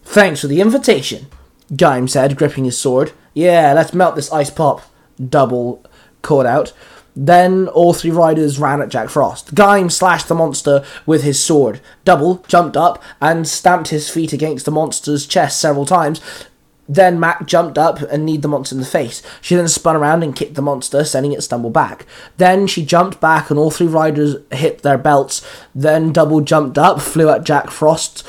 Thanks 0.03 0.40
for 0.40 0.49
the 0.49 0.61
invitation. 0.61 1.29
Gaim 1.72 2.08
said, 2.08 2.37
gripping 2.37 2.64
his 2.64 2.78
sword. 2.78 3.12
Yeah, 3.35 3.72
let's 3.72 3.94
melt 3.94 4.14
this 4.14 4.32
ice 4.32 4.50
pop. 4.50 4.82
Double 5.28 5.85
called 6.22 6.46
out. 6.46 6.72
Then 7.14 7.68
all 7.68 7.92
three 7.92 8.11
riders 8.11 8.58
ran 8.58 8.80
at 8.80 8.88
Jack 8.88 9.11
Frost. 9.11 9.54
Gaim 9.54 9.90
slashed 9.90 10.28
the 10.28 10.35
monster 10.35 10.85
with 11.04 11.22
his 11.22 11.42
sword. 11.42 11.80
Double 12.04 12.44
jumped 12.48 12.76
up 12.76 13.02
and 13.20 13.46
stamped 13.46 13.88
his 13.88 14.08
feet 14.08 14.32
against 14.32 14.64
the 14.64 14.70
monster's 14.70 15.26
chest 15.26 15.61
several 15.61 15.85
times. 15.85 16.20
Then 16.88 17.20
Mac 17.20 17.46
jumped 17.46 17.78
up 17.78 18.00
and 18.00 18.24
kneed 18.24 18.42
the 18.42 18.48
monster 18.48 18.74
in 18.74 18.80
the 18.80 18.87
face. 18.87 19.22
She 19.40 19.54
then 19.54 19.68
spun 19.68 19.96
around 19.96 20.22
and 20.22 20.35
kicked 20.35 20.54
the 20.54 20.62
monster, 20.62 21.04
sending 21.04 21.32
it 21.32 21.42
stumble 21.42 21.70
back. 21.70 22.06
Then 22.38 22.66
she 22.66 22.85
jumped 22.85 23.20
back 23.20 23.50
and 23.50 23.58
all 23.58 23.70
three 23.70 23.87
riders 23.87 24.37
hit 24.50 24.82
their 24.82 24.98
belts. 24.98 25.46
Then 25.74 26.12
Double 26.12 26.40
jumped 26.40 26.76
up, 26.76 27.00
flew 27.00 27.28
at 27.30 27.44
Jack 27.44 27.70
Frost, 27.70 28.26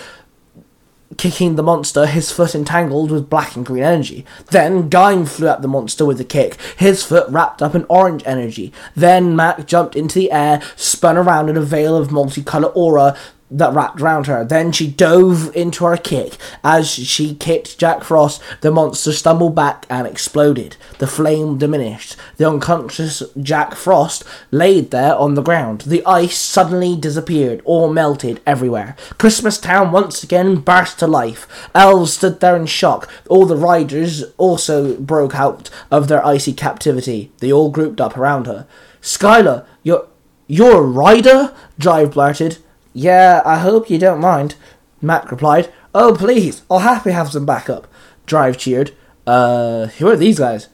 kicking 1.17 1.55
the 1.55 1.63
monster, 1.63 2.05
his 2.05 2.31
foot 2.31 2.55
entangled 2.55 3.11
with 3.11 3.29
black 3.29 3.55
and 3.55 3.65
green 3.65 3.83
energy. 3.83 4.25
Then 4.51 4.89
Gaim 4.89 5.27
flew 5.27 5.47
at 5.47 5.61
the 5.61 5.67
monster 5.67 6.05
with 6.05 6.19
a 6.19 6.23
kick, 6.23 6.57
his 6.77 7.03
foot 7.03 7.29
wrapped 7.29 7.61
up 7.61 7.75
in 7.75 7.85
orange 7.89 8.23
energy. 8.25 8.73
Then 8.95 9.35
Mac 9.35 9.65
jumped 9.67 9.95
into 9.95 10.19
the 10.19 10.31
air, 10.31 10.61
spun 10.75 11.17
around 11.17 11.49
in 11.49 11.57
a 11.57 11.61
veil 11.61 11.95
of 11.95 12.09
multicolour 12.09 12.71
aura 12.75 13.15
that 13.53 13.73
wrapped 13.73 14.01
around 14.01 14.27
her. 14.27 14.43
Then 14.43 14.71
she 14.71 14.87
dove 14.87 15.55
into 15.55 15.85
her 15.85 15.97
kick. 15.97 16.37
As 16.63 16.89
she 16.89 17.35
kicked 17.35 17.77
Jack 17.77 18.03
Frost, 18.03 18.41
the 18.61 18.71
monster 18.71 19.13
stumbled 19.13 19.55
back 19.55 19.85
and 19.89 20.07
exploded. 20.07 20.75
The 20.97 21.07
flame 21.07 21.57
diminished. 21.57 22.15
The 22.37 22.49
unconscious 22.49 23.23
Jack 23.39 23.75
Frost 23.75 24.23
laid 24.51 24.91
there 24.91 25.15
on 25.15 25.35
the 25.35 25.43
ground. 25.43 25.81
The 25.81 26.05
ice 26.05 26.37
suddenly 26.37 26.95
disappeared, 26.95 27.61
or 27.63 27.93
melted 27.93 28.41
everywhere. 28.45 28.95
Christmas 29.17 29.59
Town 29.59 29.91
once 29.91 30.23
again 30.23 30.57
burst 30.57 30.99
to 30.99 31.07
life. 31.07 31.47
Elves 31.75 32.13
stood 32.13 32.39
there 32.39 32.55
in 32.55 32.65
shock. 32.65 33.09
All 33.29 33.45
the 33.45 33.55
riders 33.55 34.23
also 34.37 34.97
broke 34.97 35.35
out 35.35 35.69
of 35.91 36.07
their 36.07 36.25
icy 36.25 36.53
captivity. 36.53 37.31
They 37.39 37.51
all 37.51 37.69
grouped 37.69 38.01
up 38.01 38.17
around 38.17 38.47
her. 38.47 38.67
Skylar, 39.01 39.65
you're 39.83 40.07
you're 40.47 40.79
a 40.79 40.81
rider? 40.81 41.53
Drive 41.79 42.11
blurted. 42.11 42.57
Yeah, 42.93 43.41
I 43.43 43.57
hope 43.59 43.89
you 43.89 43.97
don't 43.97 44.21
mind. 44.21 44.55
Mac 45.01 45.31
replied. 45.31 45.71
Oh, 45.93 46.15
please, 46.17 46.61
I'll 46.69 46.79
happily 46.79 47.13
have 47.13 47.31
some 47.31 47.45
backup. 47.45 47.87
Drive 48.25 48.57
cheered. 48.57 48.91
Uh, 49.27 49.87
who 49.87 50.07
are 50.07 50.15
these 50.15 50.39
guys? 50.39 50.69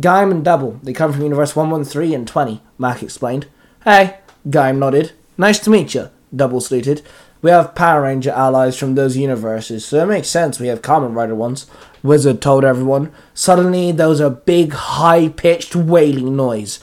Gaim 0.00 0.30
and 0.30 0.44
Double. 0.44 0.80
They 0.82 0.92
come 0.92 1.12
from 1.12 1.22
Universe 1.22 1.54
113 1.54 2.14
and 2.14 2.26
20, 2.26 2.62
Mac 2.78 3.02
explained. 3.02 3.46
Hey, 3.84 4.18
Gaim 4.48 4.78
nodded. 4.78 5.12
Nice 5.36 5.58
to 5.60 5.70
meet 5.70 5.94
you, 5.94 6.10
Double 6.34 6.60
saluted. 6.60 7.02
We 7.42 7.50
have 7.50 7.74
Power 7.74 8.02
Ranger 8.02 8.30
allies 8.30 8.78
from 8.78 8.94
those 8.94 9.18
universes, 9.18 9.84
so 9.84 10.02
it 10.02 10.06
makes 10.06 10.28
sense 10.28 10.58
we 10.58 10.68
have 10.68 10.80
Kamen 10.80 11.14
Rider 11.14 11.34
ones. 11.34 11.66
Wizard 12.02 12.40
told 12.40 12.64
everyone. 12.64 13.12
Suddenly, 13.34 13.92
there 13.92 14.08
was 14.08 14.20
a 14.20 14.30
big, 14.30 14.72
high 14.72 15.28
pitched 15.28 15.76
wailing 15.76 16.36
noise. 16.36 16.80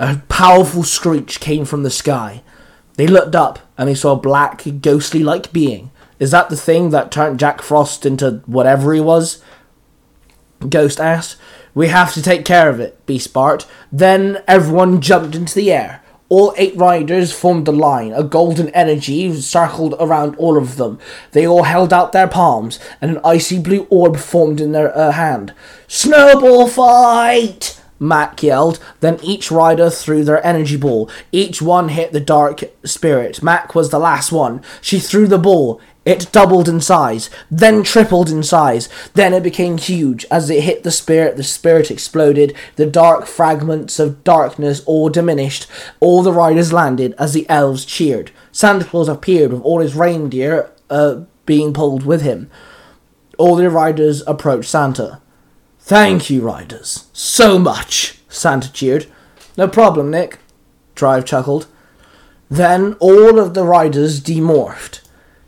A 0.00 0.20
powerful 0.28 0.82
screech 0.82 1.38
came 1.38 1.64
from 1.64 1.84
the 1.84 1.90
sky. 1.90 2.42
They 2.96 3.06
looked 3.06 3.36
up 3.36 3.60
and 3.76 3.88
he 3.88 3.94
saw 3.94 4.12
a 4.12 4.16
black, 4.16 4.64
ghostly 4.80 5.22
like 5.22 5.52
being. 5.52 5.90
Is 6.18 6.30
that 6.30 6.48
the 6.48 6.56
thing 6.56 6.90
that 6.90 7.10
turned 7.10 7.40
Jack 7.40 7.60
Frost 7.60 8.06
into 8.06 8.42
whatever 8.46 8.94
he 8.94 9.00
was? 9.00 9.42
Ghost 10.68 11.00
asked. 11.00 11.36
We 11.74 11.88
have 11.88 12.14
to 12.14 12.22
take 12.22 12.44
care 12.44 12.70
of 12.70 12.78
it, 12.78 13.04
Beast 13.04 13.32
barked. 13.32 13.66
Then 13.90 14.42
everyone 14.46 15.00
jumped 15.00 15.34
into 15.34 15.54
the 15.54 15.72
air. 15.72 16.02
All 16.28 16.54
eight 16.56 16.76
riders 16.76 17.32
formed 17.32 17.68
a 17.68 17.72
line. 17.72 18.12
A 18.12 18.22
golden 18.22 18.68
energy 18.70 19.32
circled 19.40 19.94
around 19.98 20.36
all 20.36 20.56
of 20.56 20.76
them. 20.76 20.98
They 21.32 21.46
all 21.46 21.64
held 21.64 21.92
out 21.92 22.12
their 22.12 22.28
palms, 22.28 22.78
and 23.00 23.10
an 23.10 23.20
icy 23.24 23.58
blue 23.58 23.86
orb 23.90 24.16
formed 24.16 24.60
in 24.60 24.72
their 24.72 24.96
uh, 24.96 25.12
hand. 25.12 25.52
Snowball 25.88 26.68
fight! 26.68 27.80
Mac 28.06 28.42
yelled. 28.42 28.78
Then 29.00 29.18
each 29.22 29.50
rider 29.50 29.90
threw 29.90 30.24
their 30.24 30.44
energy 30.46 30.76
ball. 30.76 31.10
Each 31.32 31.60
one 31.62 31.88
hit 31.88 32.12
the 32.12 32.20
dark 32.20 32.62
spirit. 32.84 33.42
Mac 33.42 33.74
was 33.74 33.90
the 33.90 33.98
last 33.98 34.30
one. 34.30 34.62
She 34.80 34.98
threw 34.98 35.26
the 35.26 35.38
ball. 35.38 35.80
It 36.04 36.30
doubled 36.32 36.68
in 36.68 36.82
size, 36.82 37.30
then 37.50 37.82
tripled 37.82 38.28
in 38.28 38.42
size. 38.42 38.90
Then 39.14 39.32
it 39.32 39.42
became 39.42 39.78
huge. 39.78 40.26
As 40.30 40.50
it 40.50 40.62
hit 40.62 40.82
the 40.82 40.90
spirit, 40.90 41.36
the 41.36 41.42
spirit 41.42 41.90
exploded. 41.90 42.54
The 42.76 42.84
dark 42.84 43.26
fragments 43.26 43.98
of 43.98 44.22
darkness 44.22 44.82
all 44.84 45.08
diminished. 45.08 45.66
All 46.00 46.22
the 46.22 46.32
riders 46.32 46.74
landed 46.74 47.14
as 47.18 47.32
the 47.32 47.48
elves 47.48 47.86
cheered. 47.86 48.32
Santa 48.52 48.84
Claus 48.84 49.08
appeared 49.08 49.52
with 49.52 49.62
all 49.62 49.80
his 49.80 49.94
reindeer 49.94 50.70
uh, 50.90 51.22
being 51.46 51.72
pulled 51.72 52.04
with 52.04 52.20
him. 52.20 52.50
All 53.38 53.56
the 53.56 53.70
riders 53.70 54.22
approached 54.26 54.68
Santa. 54.68 55.22
Thank 55.86 56.30
you, 56.30 56.40
riders. 56.40 57.08
So 57.12 57.58
much, 57.58 58.18
Santa 58.30 58.72
cheered. 58.72 59.04
No 59.58 59.68
problem, 59.68 60.10
Nick. 60.10 60.38
Drive 60.94 61.26
chuckled. 61.26 61.66
Then 62.48 62.94
all 63.00 63.38
of 63.38 63.52
the 63.52 63.64
riders 63.64 64.18
demorphed. 64.18 65.02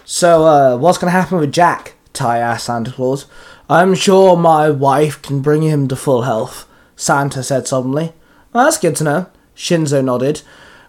So, 0.05 0.45
uh, 0.45 0.77
what's 0.77 0.99
gonna 0.99 1.13
happen 1.13 1.39
with 1.39 1.53
Jack? 1.53 1.95
Ty 2.13 2.37
asked 2.37 2.67
Santa 2.67 2.93
Claus. 2.93 3.25
I'm 3.71 3.95
sure 3.95 4.37
my 4.37 4.69
wife 4.69 5.23
can 5.23 5.41
bring 5.41 5.63
him 5.63 5.89
to 5.89 5.97
full 5.97 6.23
health, 6.23 6.69
Santa 6.97 7.43
said 7.43 7.67
suddenly. 7.67 8.13
Well, 8.53 8.65
that's 8.65 8.77
good 8.77 8.97
to 8.97 9.05
know. 9.05 9.27
Shinzo 9.57 10.05
nodded. 10.05 10.43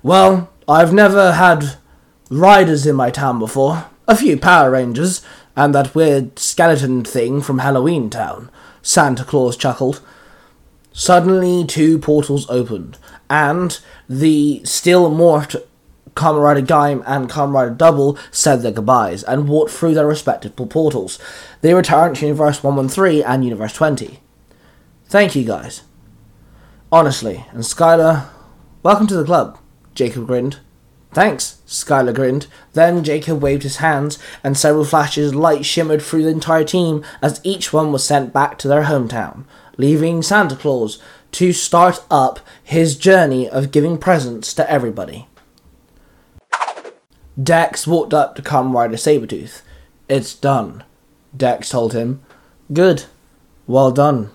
Well, 0.04 0.50
I've 0.68 0.92
never 0.92 1.32
had 1.32 1.78
riders 2.30 2.86
in 2.86 2.98
my 2.98 3.12
town 3.12 3.40
before. 3.40 3.86
A 4.10 4.16
few 4.18 4.38
Power 4.38 4.72
Rangers, 4.72 5.22
and 5.56 5.74
that 5.74 5.96
weird 5.96 6.38
skeleton 6.38 7.06
thing 7.06 7.42
from 7.42 7.60
Halloween 7.60 8.10
Town. 8.10 8.50
Santa 8.88 9.26
Claus 9.26 9.58
chuckled. 9.58 10.00
Suddenly, 10.94 11.66
two 11.66 12.00
portals 12.00 12.50
opened, 12.50 12.98
and 13.30 13.78
the 14.08 14.62
still 14.64 15.12
morphed 15.12 15.62
Rider 16.16 16.62
Gaim 16.62 17.04
and 17.06 17.30
Rider 17.54 17.76
Double 17.76 18.18
said 18.32 18.62
their 18.62 18.72
goodbyes 18.72 19.24
and 19.24 19.50
walked 19.50 19.72
through 19.72 19.94
their 19.94 20.08
respective 20.08 20.56
portals. 20.56 21.20
They 21.60 21.74
returned 21.74 22.16
to 22.16 22.28
Universe 22.28 22.64
113 22.64 23.24
and 23.24 23.44
Universe 23.44 23.74
20. 23.74 24.22
Thank 25.08 25.36
you, 25.36 25.44
guys. 25.44 25.82
Honestly, 26.90 27.46
and 27.52 27.64
Skylar, 27.64 28.30
welcome 28.84 29.08
to 29.08 29.18
the 29.18 29.26
club, 29.26 29.60
Jacob 29.96 30.28
grinned. 30.28 30.60
Thanks, 31.12 31.57
Skylar 31.68 32.16
grinned. 32.16 32.48
Then 32.74 33.04
Jacob 33.04 33.42
waved 33.42 33.64
his 33.64 33.78
hands, 33.78 34.18
and 34.44 34.58
several 34.58 34.86
flashes 34.86 35.32
of 35.32 35.36
light 35.36 35.66
shimmered 35.66 36.02
through 36.02 36.24
the 36.24 36.30
entire 36.30 36.64
team 36.64 37.04
as 37.22 37.42
each 37.44 37.74
one 37.74 37.92
was 37.92 38.04
sent 38.04 38.34
back 38.34 38.58
to 38.60 38.68
their 38.68 38.84
hometown, 38.84 39.44
leaving 39.78 40.22
Santa 40.22 40.56
Claus 40.56 41.00
to 41.34 41.52
start 41.52 42.04
up 42.10 42.40
his 42.64 42.98
journey 42.98 43.50
of 43.50 43.72
giving 43.72 43.98
presents 43.98 44.54
to 44.54 44.70
everybody. 44.72 45.28
Dex 47.42 47.86
walked 47.86 48.14
up 48.14 48.36
to 48.36 48.62
Rider 48.62 48.96
Sabretooth. 48.96 49.62
It's 50.10 50.34
done, 50.34 50.84
Dex 51.36 51.70
told 51.70 51.94
him. 51.94 52.24
Good. 52.72 53.04
Well 53.68 53.92
done. 53.92 54.32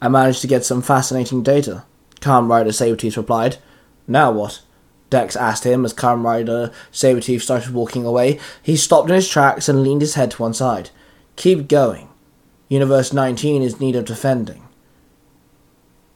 I 0.00 0.08
managed 0.08 0.40
to 0.42 0.48
get 0.48 0.64
some 0.64 0.82
fascinating 0.82 1.44
data, 1.44 1.84
Rider 2.26 2.70
Sabretooth 2.70 3.16
replied. 3.16 3.58
Now 4.08 4.32
what? 4.32 4.60
Dex 5.12 5.36
asked 5.36 5.64
him 5.64 5.84
as 5.84 5.92
Kamen 5.92 6.24
Rider 6.24 6.72
Sabretooth 6.90 7.42
started 7.42 7.74
walking 7.74 8.06
away. 8.06 8.40
He 8.62 8.76
stopped 8.76 9.10
in 9.10 9.14
his 9.14 9.28
tracks 9.28 9.68
and 9.68 9.82
leaned 9.82 10.00
his 10.00 10.14
head 10.14 10.30
to 10.30 10.42
one 10.42 10.54
side. 10.54 10.88
Keep 11.36 11.68
going. 11.68 12.08
Universe 12.70 13.12
19 13.12 13.60
is 13.60 13.78
need 13.78 13.94
of 13.94 14.06
defending. 14.06 14.66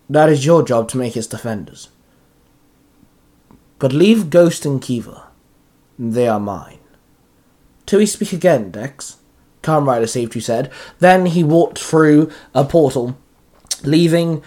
That 0.08 0.30
is 0.30 0.46
your 0.46 0.62
job 0.62 0.88
to 0.88 0.96
make 0.96 1.14
its 1.14 1.26
defenders. 1.26 1.90
But 3.78 3.92
leave 3.92 4.30
Ghost 4.30 4.64
and 4.64 4.80
Kiva. 4.80 5.24
They 5.98 6.26
are 6.26 6.40
mine. 6.40 6.78
Till 7.84 7.98
we 7.98 8.06
speak 8.06 8.32
again, 8.32 8.70
Dex. 8.70 9.18
Kamen 9.62 9.86
Rider 9.86 10.06
Sabretooth 10.06 10.42
said. 10.42 10.72
Then 11.00 11.26
he 11.26 11.44
walked 11.44 11.78
through 11.78 12.30
a 12.54 12.64
portal, 12.64 13.18
leaving 13.82 14.42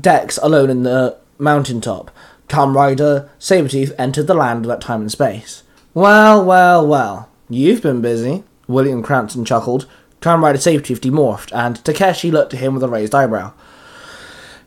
Dex 0.00 0.38
alone 0.42 0.70
in 0.70 0.82
the 0.84 1.18
mountaintop. 1.38 2.10
Kamen 2.48 2.74
Rider 2.74 3.30
Sabretooth 3.38 3.94
entered 3.98 4.26
the 4.26 4.34
land 4.34 4.64
of 4.64 4.68
that 4.68 4.80
time 4.80 5.02
and 5.02 5.12
space. 5.12 5.62
Well, 5.94 6.44
well, 6.44 6.86
well. 6.86 7.28
You've 7.48 7.82
been 7.82 8.00
busy. 8.00 8.44
William 8.68 9.02
Cranston 9.02 9.44
chuckled. 9.44 9.86
Kamen 10.20 10.42
Rider 10.42 10.58
Sabretooth 10.58 11.00
demorphed, 11.00 11.54
and 11.54 11.84
Takeshi 11.84 12.30
looked 12.30 12.54
at 12.54 12.60
him 12.60 12.74
with 12.74 12.82
a 12.82 12.88
raised 12.88 13.14
eyebrow. 13.14 13.52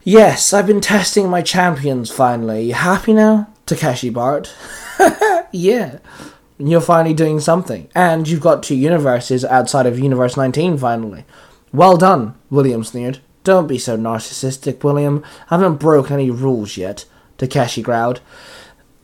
Yes, 0.04 0.54
I've 0.54 0.68
been 0.68 0.82
testing 0.82 1.30
my 1.30 1.42
champions 1.42 2.10
finally. 2.10 2.64
You 2.64 2.74
happy 2.74 3.14
now? 3.14 3.50
Takeshi 3.66 4.10
barked. 4.10 4.56
yeah. 5.52 6.00
You're 6.58 6.82
finally 6.82 7.14
doing 7.14 7.40
something. 7.40 7.90
And 7.96 8.28
you've 8.28 8.42
got 8.42 8.64
two 8.64 8.76
universes 8.76 9.46
outside 9.46 9.86
of 9.86 10.00
Universe 10.00 10.36
19 10.36 10.78
finally. 10.78 11.26
Well 11.72 11.98
done, 11.98 12.36
William 12.50 12.84
sneered. 12.84 13.20
Don't 13.44 13.68
be 13.68 13.78
so 13.78 13.98
narcissistic, 13.98 14.84
William. 14.84 15.24
I 15.50 15.56
haven't 15.56 15.76
broken 15.76 16.16
any 16.16 16.30
rules 16.30 16.76
yet, 16.76 17.06
Takeshi 17.40 17.82
growled. 17.82 18.22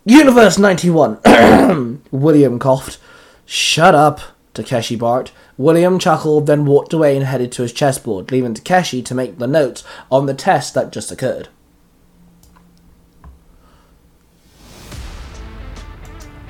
Universe 0.06 0.60
91! 0.60 2.02
William 2.12 2.60
coughed. 2.60 3.00
Shut 3.46 3.96
up, 3.96 4.20
Takeshi 4.54 4.96
barked. 4.96 5.32
William 5.58 5.98
chuckled, 5.98 6.46
then 6.46 6.66
walked 6.66 6.94
away 6.94 7.16
and 7.16 7.26
headed 7.26 7.52
to 7.54 7.64
his 7.64 7.74
chessboard, 7.74 8.32
leaving 8.32 8.54
Takeshi 8.54 9.02
to 9.02 9.16
make 9.16 9.40
the 9.40 9.48
notes 9.48 9.84
on 10.12 10.26
the 10.26 10.34
test 10.34 10.74
that 10.76 10.92
just 10.92 11.12
occurred. 11.12 11.48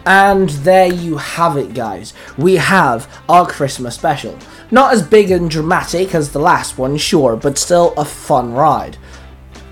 And 0.05 0.49
there 0.49 0.91
you 0.91 1.17
have 1.17 1.57
it, 1.57 1.73
guys. 1.73 2.13
We 2.37 2.57
have 2.57 3.07
our 3.27 3.47
Christmas 3.47 3.95
special. 3.95 4.37
Not 4.69 4.93
as 4.93 5.01
big 5.01 5.31
and 5.31 5.49
dramatic 5.49 6.13
as 6.13 6.31
the 6.31 6.39
last 6.39 6.77
one, 6.77 6.97
sure, 6.97 7.35
but 7.35 7.57
still 7.57 7.93
a 7.97 8.05
fun 8.05 8.53
ride. 8.53 8.97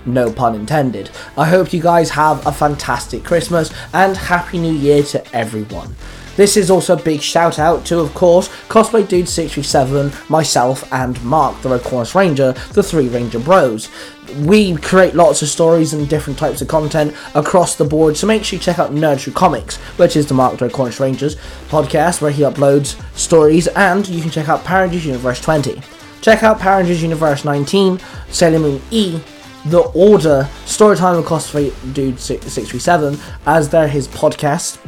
No 0.06 0.32
pun 0.32 0.54
intended. 0.54 1.10
I 1.36 1.46
hope 1.46 1.72
you 1.72 1.80
guys 1.80 2.10
have 2.10 2.46
a 2.46 2.52
fantastic 2.52 3.24
Christmas 3.24 3.72
and 3.92 4.16
Happy 4.16 4.58
New 4.58 4.72
Year 4.72 5.02
to 5.04 5.34
everyone. 5.34 5.94
This 6.36 6.56
is 6.56 6.68
also 6.68 6.96
a 6.96 7.02
big 7.02 7.20
shout 7.20 7.60
out 7.60 7.86
to, 7.86 8.00
of 8.00 8.12
course, 8.12 8.48
Cosplay 8.68 9.06
Dude 9.06 9.28
637, 9.28 10.12
myself, 10.28 10.92
and 10.92 11.22
Mark, 11.22 11.60
the 11.62 11.68
Red 11.68 11.82
Corners 11.82 12.14
Ranger, 12.16 12.52
the 12.72 12.82
three 12.82 13.06
Ranger 13.08 13.38
Bros. 13.38 13.88
We 14.40 14.74
create 14.76 15.14
lots 15.14 15.42
of 15.42 15.48
stories 15.48 15.92
and 15.92 16.08
different 16.08 16.36
types 16.36 16.60
of 16.60 16.66
content 16.66 17.14
across 17.36 17.76
the 17.76 17.84
board, 17.84 18.16
so 18.16 18.26
make 18.26 18.42
sure 18.42 18.56
you 18.56 18.62
check 18.62 18.80
out 18.80 18.90
Nerd 18.90 19.20
True 19.20 19.32
Comics, 19.32 19.76
which 19.96 20.16
is 20.16 20.26
the 20.26 20.34
Mark 20.34 20.58
the 20.58 20.64
Red 20.64 20.74
Corners 20.74 20.98
Rangers 20.98 21.36
podcast, 21.68 22.20
where 22.20 22.32
he 22.32 22.42
uploads 22.42 23.00
stories, 23.16 23.68
and 23.68 24.08
you 24.08 24.20
can 24.20 24.30
check 24.32 24.48
out 24.48 24.68
Rangers 24.68 25.06
Universe 25.06 25.40
20. 25.40 25.80
Check 26.20 26.42
out 26.42 26.64
Rangers 26.64 27.00
Universe 27.00 27.44
19, 27.44 28.00
Sailor 28.30 28.58
Moon 28.58 28.82
E, 28.90 29.20
The 29.66 29.80
Order, 29.94 30.48
Storytime 30.66 31.16
with 31.16 31.26
Cosplay 31.26 31.72
Dude 31.94 32.20
637, 32.20 33.18
as 33.46 33.70
they're 33.70 33.88
his 33.88 34.06
podcast 34.06 34.78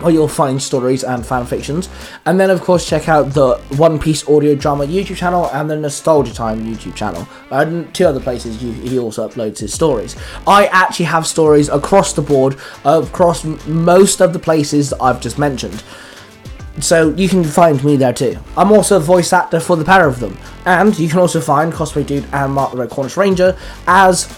where 0.00 0.12
you'll 0.12 0.28
find 0.28 0.60
stories 0.60 1.04
and 1.04 1.24
fan 1.24 1.46
fictions. 1.46 1.88
And 2.26 2.40
then, 2.40 2.50
of 2.50 2.60
course, 2.60 2.88
check 2.88 3.08
out 3.08 3.34
the 3.34 3.58
One 3.76 3.98
Piece 3.98 4.26
audio 4.28 4.54
drama 4.54 4.86
YouTube 4.86 5.16
channel 5.16 5.48
and 5.52 5.70
the 5.70 5.76
Nostalgia 5.76 6.34
Time 6.34 6.64
YouTube 6.64 6.94
channel. 6.94 7.28
Uh, 7.52 7.66
and 7.66 7.94
two 7.94 8.06
other 8.06 8.20
places 8.20 8.62
you, 8.62 8.72
he 8.72 8.98
also 8.98 9.28
uploads 9.28 9.58
his 9.58 9.72
stories. 9.72 10.16
I 10.46 10.66
actually 10.66 11.06
have 11.06 11.26
stories 11.26 11.68
across 11.68 12.12
the 12.12 12.22
board, 12.22 12.56
across 12.84 13.44
most 13.66 14.20
of 14.20 14.32
the 14.32 14.38
places 14.38 14.90
that 14.90 15.02
I've 15.02 15.20
just 15.20 15.38
mentioned. 15.38 15.82
So 16.78 17.10
you 17.10 17.28
can 17.28 17.44
find 17.44 17.82
me 17.84 17.96
there 17.96 18.12
too. 18.12 18.38
I'm 18.56 18.72
also 18.72 18.96
a 18.96 19.00
voice 19.00 19.32
actor 19.32 19.60
for 19.60 19.76
the 19.76 19.84
pair 19.84 20.06
of 20.06 20.20
them. 20.20 20.38
And 20.64 20.96
you 20.98 21.08
can 21.08 21.18
also 21.18 21.40
find 21.40 21.72
Cosplay 21.72 22.06
Dude 22.06 22.26
and 22.32 22.52
Mark 22.52 22.72
the 22.72 22.78
Red 22.78 22.90
Cornish 22.90 23.16
Ranger 23.16 23.56
as 23.86 24.34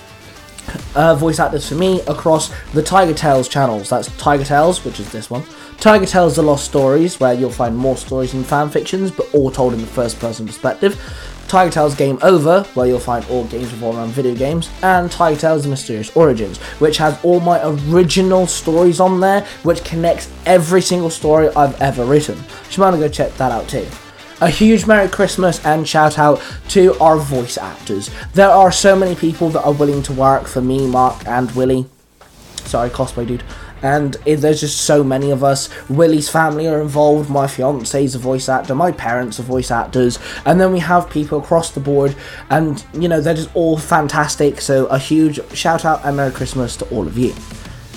uh, 0.94 1.14
voice 1.14 1.38
actors 1.38 1.68
for 1.68 1.74
me 1.74 2.00
across 2.02 2.52
the 2.72 2.82
Tiger 2.82 3.14
Tales 3.14 3.48
channels. 3.48 3.90
That's 3.90 4.08
Tiger 4.16 4.44
Tales, 4.44 4.84
which 4.84 5.00
is 5.00 5.10
this 5.12 5.30
one. 5.30 5.44
Tiger 5.78 6.06
Tales 6.06 6.36
The 6.36 6.42
Lost 6.42 6.64
Stories, 6.64 7.18
where 7.18 7.34
you'll 7.34 7.50
find 7.50 7.76
more 7.76 7.96
stories 7.96 8.34
and 8.34 8.46
fan 8.46 8.70
fictions, 8.70 9.10
but 9.10 9.32
all 9.34 9.50
told 9.50 9.74
in 9.74 9.80
the 9.80 9.86
first 9.86 10.20
person 10.20 10.46
perspective. 10.46 11.00
Tiger 11.48 11.70
Tales 11.70 11.94
Game 11.94 12.18
Over, 12.22 12.62
where 12.74 12.86
you'll 12.86 12.98
find 12.98 13.24
all 13.26 13.44
games 13.44 13.70
revolving 13.72 14.00
around 14.00 14.10
video 14.12 14.34
games, 14.34 14.70
and 14.82 15.10
Tiger 15.10 15.38
Tales 15.38 15.66
Mysterious 15.66 16.14
Origins, 16.16 16.58
which 16.80 16.96
has 16.96 17.22
all 17.24 17.40
my 17.40 17.60
original 17.64 18.46
stories 18.46 19.00
on 19.00 19.20
there, 19.20 19.46
which 19.62 19.84
connects 19.84 20.30
every 20.46 20.80
single 20.80 21.10
story 21.10 21.48
I've 21.50 21.80
ever 21.80 22.04
written. 22.04 22.36
So 22.70 22.86
you 22.86 22.90
might 22.90 22.98
go 22.98 23.08
check 23.08 23.34
that 23.34 23.52
out 23.52 23.68
too. 23.68 23.86
A 24.40 24.48
huge 24.48 24.86
Merry 24.86 25.08
Christmas 25.08 25.64
and 25.64 25.86
shout 25.86 26.18
out 26.18 26.42
to 26.70 26.98
our 26.98 27.16
voice 27.16 27.56
actors. 27.56 28.10
There 28.34 28.50
are 28.50 28.72
so 28.72 28.96
many 28.96 29.14
people 29.14 29.50
that 29.50 29.62
are 29.62 29.72
willing 29.72 30.02
to 30.04 30.12
work 30.12 30.48
for 30.48 30.60
me, 30.60 30.86
Mark, 30.88 31.28
and 31.28 31.48
Willie. 31.52 31.86
Sorry, 32.64 32.90
cosplay 32.90 33.26
dude. 33.26 33.44
And 33.82 34.16
it, 34.24 34.36
there's 34.36 34.60
just 34.60 34.82
so 34.82 35.02
many 35.02 35.30
of 35.30 35.42
us. 35.42 35.68
Willie's 35.88 36.28
family 36.28 36.68
are 36.68 36.80
involved. 36.80 37.28
My 37.28 37.46
fiance's 37.46 38.14
a 38.14 38.18
voice 38.18 38.48
actor. 38.48 38.74
My 38.74 38.92
parents 38.92 39.40
are 39.40 39.44
voice 39.44 39.70
actors. 39.70 40.18
And 40.46 40.60
then 40.60 40.72
we 40.72 40.78
have 40.78 41.10
people 41.10 41.40
across 41.40 41.70
the 41.70 41.80
board. 41.80 42.14
And, 42.50 42.84
you 42.94 43.08
know, 43.08 43.20
they're 43.20 43.34
just 43.34 43.54
all 43.54 43.76
fantastic. 43.76 44.60
So 44.60 44.86
a 44.86 44.98
huge 44.98 45.40
shout 45.54 45.84
out 45.84 46.04
and 46.04 46.16
Merry 46.16 46.32
Christmas 46.32 46.76
to 46.76 46.88
all 46.90 47.06
of 47.06 47.18
you. 47.18 47.34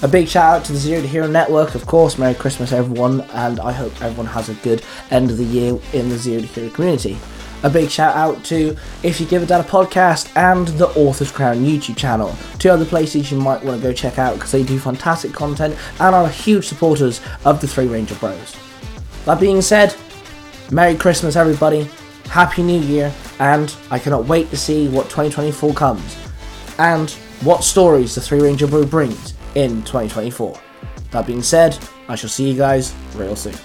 A 0.01 0.07
big 0.07 0.27
shout 0.27 0.59
out 0.59 0.65
to 0.65 0.73
the 0.73 0.77
Zero 0.77 1.01
to 1.01 1.07
Hero 1.07 1.27
Network, 1.27 1.73
of 1.73 1.85
course. 1.85 2.17
Merry 2.17 2.35
Christmas, 2.35 2.71
everyone, 2.71 3.21
and 3.33 3.59
I 3.59 3.71
hope 3.71 4.01
everyone 4.01 4.27
has 4.27 4.49
a 4.49 4.53
good 4.55 4.83
end 5.09 5.31
of 5.31 5.37
the 5.37 5.45
year 5.45 5.79
in 5.93 6.09
the 6.09 6.17
Zero 6.17 6.41
to 6.41 6.47
Hero 6.47 6.69
community. 6.69 7.17
A 7.63 7.69
big 7.69 7.89
shout 7.89 8.15
out 8.15 8.43
to 8.45 8.75
If 9.01 9.19
You 9.19 9.25
Give 9.25 9.41
a 9.41 9.45
Dad 9.45 9.61
a 9.61 9.63
podcast 9.63 10.35
and 10.35 10.67
the 10.67 10.87
Author's 10.89 11.31
Crown 11.31 11.57
YouTube 11.57 11.97
channel. 11.97 12.35
Two 12.59 12.69
other 12.69 12.85
places 12.85 13.31
you 13.31 13.39
might 13.39 13.63
want 13.63 13.81
to 13.81 13.87
go 13.87 13.93
check 13.93 14.19
out 14.19 14.35
because 14.35 14.51
they 14.51 14.63
do 14.63 14.77
fantastic 14.77 15.33
content 15.33 15.75
and 15.99 16.15
are 16.15 16.29
huge 16.29 16.67
supporters 16.67 17.21
of 17.43 17.61
the 17.61 17.67
Three 17.67 17.87
Ranger 17.87 18.15
Bros. 18.15 18.55
That 19.25 19.39
being 19.39 19.61
said, 19.61 19.95
Merry 20.71 20.95
Christmas, 20.95 21.35
everybody. 21.35 21.89
Happy 22.27 22.63
New 22.63 22.81
Year, 22.81 23.13
and 23.39 23.73
I 23.91 23.99
cannot 23.99 24.25
wait 24.25 24.49
to 24.49 24.57
see 24.57 24.87
what 24.89 25.05
2024 25.05 25.73
comes 25.73 26.17
and 26.79 27.11
what 27.41 27.63
stories 27.63 28.15
the 28.15 28.21
Three 28.21 28.41
Ranger 28.41 28.67
Brew 28.67 28.85
brings 28.85 29.33
in 29.55 29.83
2024. 29.83 30.59
That 31.11 31.27
being 31.27 31.41
said, 31.41 31.77
I 32.07 32.15
shall 32.15 32.29
see 32.29 32.49
you 32.49 32.57
guys 32.57 32.93
real 33.15 33.35
soon. 33.35 33.55